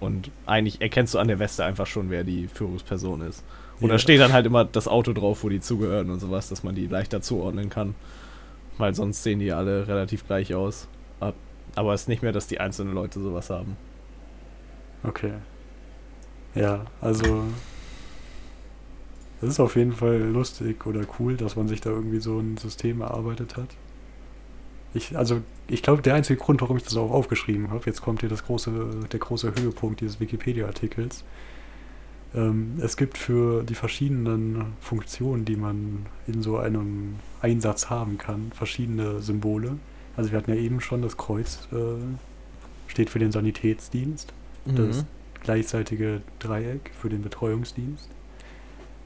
Und 0.00 0.32
eigentlich 0.46 0.80
erkennst 0.80 1.14
du 1.14 1.20
an 1.20 1.28
der 1.28 1.38
Weste 1.38 1.64
einfach 1.64 1.86
schon, 1.86 2.10
wer 2.10 2.24
die 2.24 2.48
Führungsperson 2.48 3.20
ist. 3.20 3.44
Und 3.80 3.86
da 3.88 3.94
Ja. 3.94 3.98
steht 4.00 4.18
dann 4.20 4.32
halt 4.32 4.46
immer 4.46 4.64
das 4.64 4.88
Auto 4.88 5.12
drauf, 5.12 5.44
wo 5.44 5.48
die 5.48 5.60
zugehören 5.60 6.10
und 6.10 6.18
sowas, 6.18 6.48
dass 6.48 6.64
man 6.64 6.74
die 6.74 6.88
leichter 6.88 7.22
zuordnen 7.22 7.70
kann. 7.70 7.94
Weil 8.78 8.96
sonst 8.96 9.22
sehen 9.22 9.38
die 9.38 9.52
alle 9.52 9.86
relativ 9.86 10.26
gleich 10.26 10.56
aus. 10.56 10.88
Ab- 11.20 11.34
Aber 11.76 11.94
es 11.94 12.02
ist 12.02 12.08
nicht 12.08 12.22
mehr, 12.22 12.32
dass 12.32 12.48
die 12.48 12.58
einzelnen 12.58 12.94
Leute 12.94 13.20
sowas 13.20 13.48
haben. 13.48 13.76
Okay. 15.04 15.34
Ja, 16.54 16.86
also. 17.00 17.44
Es 19.42 19.50
ist 19.50 19.60
auf 19.60 19.76
jeden 19.76 19.92
Fall 19.92 20.20
lustig 20.20 20.86
oder 20.86 21.02
cool, 21.18 21.36
dass 21.36 21.56
man 21.56 21.68
sich 21.68 21.80
da 21.80 21.90
irgendwie 21.90 22.20
so 22.20 22.38
ein 22.38 22.56
System 22.56 23.02
erarbeitet 23.02 23.56
hat. 23.56 23.68
Ich, 24.94 25.18
also, 25.18 25.42
ich 25.66 25.82
glaube, 25.82 26.02
der 26.02 26.14
einzige 26.14 26.40
Grund, 26.40 26.62
warum 26.62 26.76
ich 26.76 26.84
das 26.84 26.96
auch 26.96 27.10
aufgeschrieben 27.10 27.70
habe, 27.70 27.82
jetzt 27.84 28.00
kommt 28.00 28.20
hier 28.20 28.28
das 28.28 28.44
große, 28.44 28.70
der 29.12 29.20
große 29.20 29.52
Höhepunkt 29.54 30.00
dieses 30.00 30.20
Wikipedia-Artikels. 30.20 31.24
Ähm, 32.34 32.78
es 32.80 32.96
gibt 32.96 33.18
für 33.18 33.64
die 33.64 33.74
verschiedenen 33.74 34.74
Funktionen, 34.80 35.44
die 35.44 35.56
man 35.56 36.06
in 36.26 36.42
so 36.42 36.56
einem 36.56 37.16
Einsatz 37.42 37.90
haben 37.90 38.16
kann, 38.18 38.50
verschiedene 38.54 39.20
Symbole. 39.20 39.78
Also 40.16 40.30
wir 40.30 40.38
hatten 40.38 40.52
ja 40.52 40.56
eben 40.56 40.80
schon 40.80 41.02
das 41.02 41.16
Kreuz, 41.16 41.68
äh, 41.72 42.00
steht 42.86 43.10
für 43.10 43.18
den 43.18 43.32
Sanitätsdienst 43.32 44.32
das 44.64 45.04
gleichzeitige 45.44 46.22
Dreieck 46.40 46.90
für 47.00 47.08
den 47.08 47.22
Betreuungsdienst. 47.22 48.08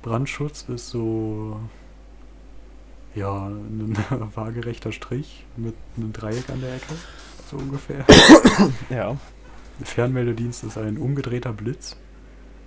Brandschutz 0.03 0.65
ist 0.69 0.89
so 0.89 1.61
ja 3.15 3.49
ein 3.49 3.97
waagerechter 4.35 4.93
Strich 4.93 5.45
mit 5.57 5.75
einem 5.97 6.13
Dreieck 6.13 6.49
an 6.51 6.61
der 6.61 6.77
Ecke, 6.77 6.95
so 7.51 7.57
ungefähr. 7.57 8.05
Ja. 8.91 9.17
Der 9.81 9.87
Fernmeldedienst 9.87 10.65
ist 10.65 10.77
ein 10.77 10.99
umgedrehter 10.99 11.53
Blitz 11.53 11.97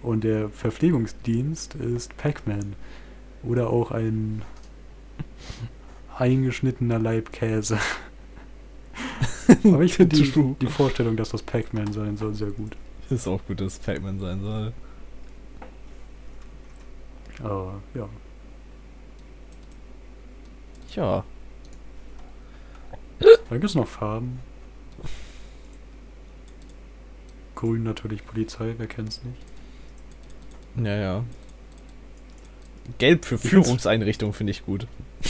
und 0.01 0.23
der 0.23 0.49
Verpflegungsdienst 0.49 1.75
ist 1.75 2.15
Pac-Man 2.15 2.75
oder 3.43 3.69
auch 3.69 3.91
ein 3.91 4.43
eingeschnittener 6.17 6.99
Laib 6.99 7.33
Käse. 7.33 7.79
Aber 9.65 9.81
ich 9.81 9.95
finde 9.95 10.15
die, 10.15 10.55
die 10.61 10.67
Vorstellung, 10.67 11.17
dass 11.17 11.29
das 11.29 11.41
Pac-Man 11.41 11.91
sein 11.91 12.15
soll, 12.15 12.33
sehr 12.33 12.51
gut. 12.51 12.77
Ist 13.15 13.27
auch 13.27 13.43
gut, 13.45 13.59
dass 13.59 13.79
Pac-Man 13.79 14.19
sein 14.19 14.41
soll. 14.41 14.73
Aber 17.43 17.81
ja. 17.93 18.09
Ja. 20.95 21.25
Dann 23.19 23.33
gibt 23.51 23.65
es 23.65 23.75
noch 23.75 23.87
Farben. 23.87 24.39
Grün 27.55 27.83
natürlich 27.83 28.25
Polizei, 28.25 28.75
wer 28.77 28.87
kennt's 28.87 29.21
nicht? 29.23 30.85
Ja, 30.85 30.95
ja. 30.95 31.23
Gelb 32.97 33.25
für 33.25 33.37
Führungseinrichtung 33.37 34.33
finde 34.33 34.51
ich 34.51 34.65
gut. 34.65 34.87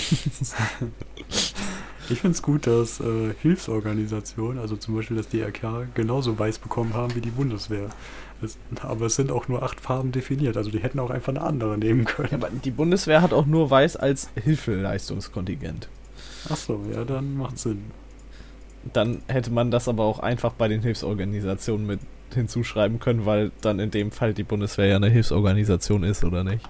Ich 2.12 2.19
finde 2.19 2.36
es 2.36 2.41
gut, 2.41 2.67
dass 2.67 3.00
äh, 3.00 3.34
Hilfsorganisationen, 3.41 4.60
also 4.60 4.76
zum 4.76 4.95
Beispiel 4.95 5.15
das 5.15 5.30
DRK, 5.30 5.88
genauso 5.95 6.38
weiß 6.38 6.60
bekommen 6.60 6.93
haben 6.93 7.15
wie 7.15 7.21
die 7.21 7.30
Bundeswehr. 7.30 7.88
Das, 8.41 8.58
aber 8.82 9.06
es 9.06 9.15
sind 9.15 9.32
auch 9.32 9.47
nur 9.47 9.63
acht 9.63 9.80
Farben 9.80 10.12
definiert, 10.12 10.58
also 10.58 10.71
die 10.71 10.80
hätten 10.80 11.00
auch 11.00 11.10
einfach 11.10 11.30
eine 11.30 11.41
andere 11.41 11.78
nehmen 11.78 12.04
können. 12.06 12.30
Ja, 12.32 12.38
aber 12.38 12.50
die 12.50 12.71
Bundeswehr 12.71 13.21
hat 13.21 13.32
auch 13.32 13.45
nur 13.45 13.69
weiß 13.69 13.95
als 13.95 14.30
Hilfeleistungskontingent. 14.36 15.88
Achso, 16.50 16.82
ja, 16.93 17.06
dann 17.06 17.38
macht 17.38 17.58
Sinn. 17.58 17.86
Dann 18.91 19.21
hätte 19.28 19.52
man 19.52 19.71
das 19.71 19.88
aber 19.88 20.04
auch 20.04 20.19
einfach 20.19 20.54
bei 20.54 20.67
den 20.67 20.82
Hilfsorganisationen 20.82 21.86
mit 21.86 22.00
hinzuschreiben 22.34 23.00
können, 23.00 23.26
weil 23.26 23.52
dann 23.62 23.80
in 23.80 23.91
dem 23.91 24.12
Fall 24.12 24.34
die 24.34 24.43
Bundeswehr 24.43 24.88
ja 24.88 24.95
eine 24.97 25.10
Hilfsorganisation 25.10 26.04
ist, 26.04 26.26
oder 26.26 26.43
nicht? 26.43 26.67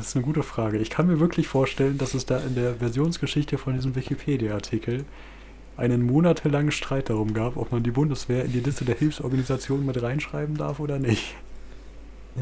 Das 0.00 0.08
ist 0.08 0.16
eine 0.16 0.24
gute 0.24 0.42
Frage. 0.42 0.78
Ich 0.78 0.88
kann 0.88 1.08
mir 1.08 1.20
wirklich 1.20 1.46
vorstellen, 1.46 1.98
dass 1.98 2.14
es 2.14 2.24
da 2.24 2.38
in 2.38 2.54
der 2.54 2.76
Versionsgeschichte 2.76 3.58
von 3.58 3.74
diesem 3.74 3.94
Wikipedia-Artikel 3.94 5.04
einen 5.76 6.06
monatelangen 6.06 6.72
Streit 6.72 7.10
darum 7.10 7.34
gab, 7.34 7.58
ob 7.58 7.70
man 7.70 7.82
die 7.82 7.90
Bundeswehr 7.90 8.46
in 8.46 8.52
die 8.52 8.60
Liste 8.60 8.86
der 8.86 8.96
Hilfsorganisationen 8.96 9.84
mit 9.84 10.02
reinschreiben 10.02 10.56
darf 10.56 10.80
oder 10.80 10.98
nicht. 10.98 11.34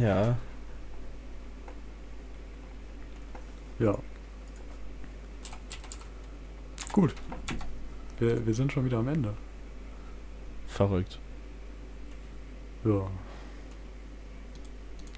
Ja. 0.01 0.39
Ja. 3.81 3.99
Gut. 6.93 7.13
Wir, 8.21 8.47
wir 8.47 8.55
sind 8.55 8.71
schon 8.71 8.85
wieder 8.85 8.99
am 8.99 9.09
Ende. 9.09 9.35
Verrückt. 10.69 11.19
Ja. 12.85 13.11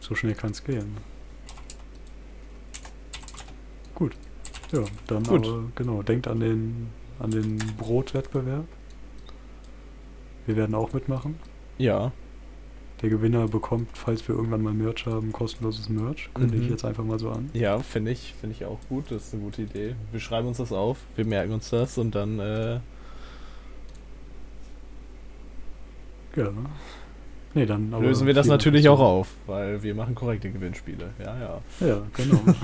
So 0.00 0.14
schnell 0.14 0.34
kann 0.34 0.52
es 0.52 0.64
gehen. 0.64 0.96
Gut. 4.00 4.16
Ja, 4.72 4.84
dann 5.08 5.24
Gut. 5.24 5.46
aber, 5.46 5.62
genau, 5.74 6.02
denkt 6.02 6.28
an 6.28 6.40
den 6.40 6.88
an 7.18 7.30
den 7.30 7.58
Brotwettbewerb. 7.76 8.64
Wir 10.46 10.56
werden 10.56 10.74
auch 10.74 10.92
mitmachen. 10.92 11.36
Ja. 11.76 12.12
Der 13.02 13.08
Gewinner 13.10 13.46
bekommt, 13.48 13.88
falls 13.94 14.26
wir 14.28 14.34
irgendwann 14.34 14.62
mal 14.62 14.72
Merch 14.72 15.06
haben, 15.06 15.32
kostenloses 15.32 15.88
Merch. 15.88 16.28
Kündige 16.34 16.58
ich 16.62 16.66
Mhm. 16.68 16.70
jetzt 16.72 16.84
einfach 16.84 17.04
mal 17.04 17.18
so 17.18 17.30
an. 17.30 17.50
Ja, 17.52 17.78
finde 17.80 18.10
ich, 18.12 18.34
finde 18.40 18.56
ich 18.56 18.64
auch 18.64 18.78
gut. 18.88 19.10
Das 19.10 19.26
ist 19.26 19.34
eine 19.34 19.42
gute 19.42 19.62
Idee. 19.62 19.96
Wir 20.12 20.20
schreiben 20.20 20.48
uns 20.48 20.58
das 20.58 20.72
auf, 20.72 20.98
wir 21.16 21.24
merken 21.26 21.52
uns 21.52 21.68
das 21.70 21.98
und 21.98 22.14
dann, 22.14 22.38
äh, 22.40 22.80
Ja. 26.36 26.48
Nee, 27.54 27.66
dann 27.66 27.92
aber 27.92 28.04
lösen 28.04 28.26
wir 28.28 28.34
das 28.34 28.46
natürlich 28.46 28.88
auch 28.88 29.00
auf, 29.00 29.28
weil 29.48 29.82
wir 29.82 29.92
machen 29.96 30.14
korrekte 30.14 30.50
Gewinnspiele. 30.52 31.10
Ja, 31.18 31.36
ja. 31.40 31.60
Ja, 31.86 32.02
genau. 32.16 32.40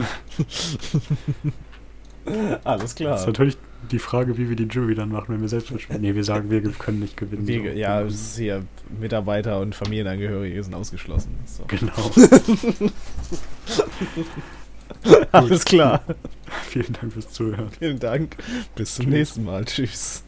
Alles 2.64 2.82
Das 2.82 2.94
klar. 2.94 3.18
ist 3.18 3.26
natürlich 3.26 3.56
die 3.90 3.98
Frage, 3.98 4.36
wie 4.36 4.48
wir 4.48 4.56
die 4.56 4.64
Jury 4.64 4.94
dann 4.94 5.10
machen, 5.10 5.26
wenn 5.34 5.40
wir 5.40 5.48
selbst 5.48 5.70
mitspielen. 5.70 6.02
Nee, 6.02 6.14
wir 6.14 6.24
sagen, 6.24 6.50
wir 6.50 6.60
können 6.62 6.98
nicht 7.00 7.16
gewinnen. 7.16 7.46
Wir, 7.46 7.60
so. 7.62 7.68
ja, 7.78 8.02
es 8.02 8.14
ist 8.14 8.36
hier 8.38 8.64
Mitarbeiter 9.00 9.60
und 9.60 9.74
Familienangehörige 9.74 10.62
sind 10.62 10.74
ausgeschlossen. 10.74 11.34
So. 11.46 11.64
Genau. 11.68 11.92
Alles 15.32 15.64
klar. 15.64 16.02
Vielen 16.68 16.92
Dank 16.92 17.12
fürs 17.12 17.30
Zuhören. 17.30 17.70
Vielen 17.78 17.98
Dank. 17.98 18.36
Bis 18.74 18.94
zum 18.96 19.06
Tschüss. 19.06 19.14
nächsten 19.14 19.44
Mal. 19.44 19.64
Tschüss. 19.64 20.25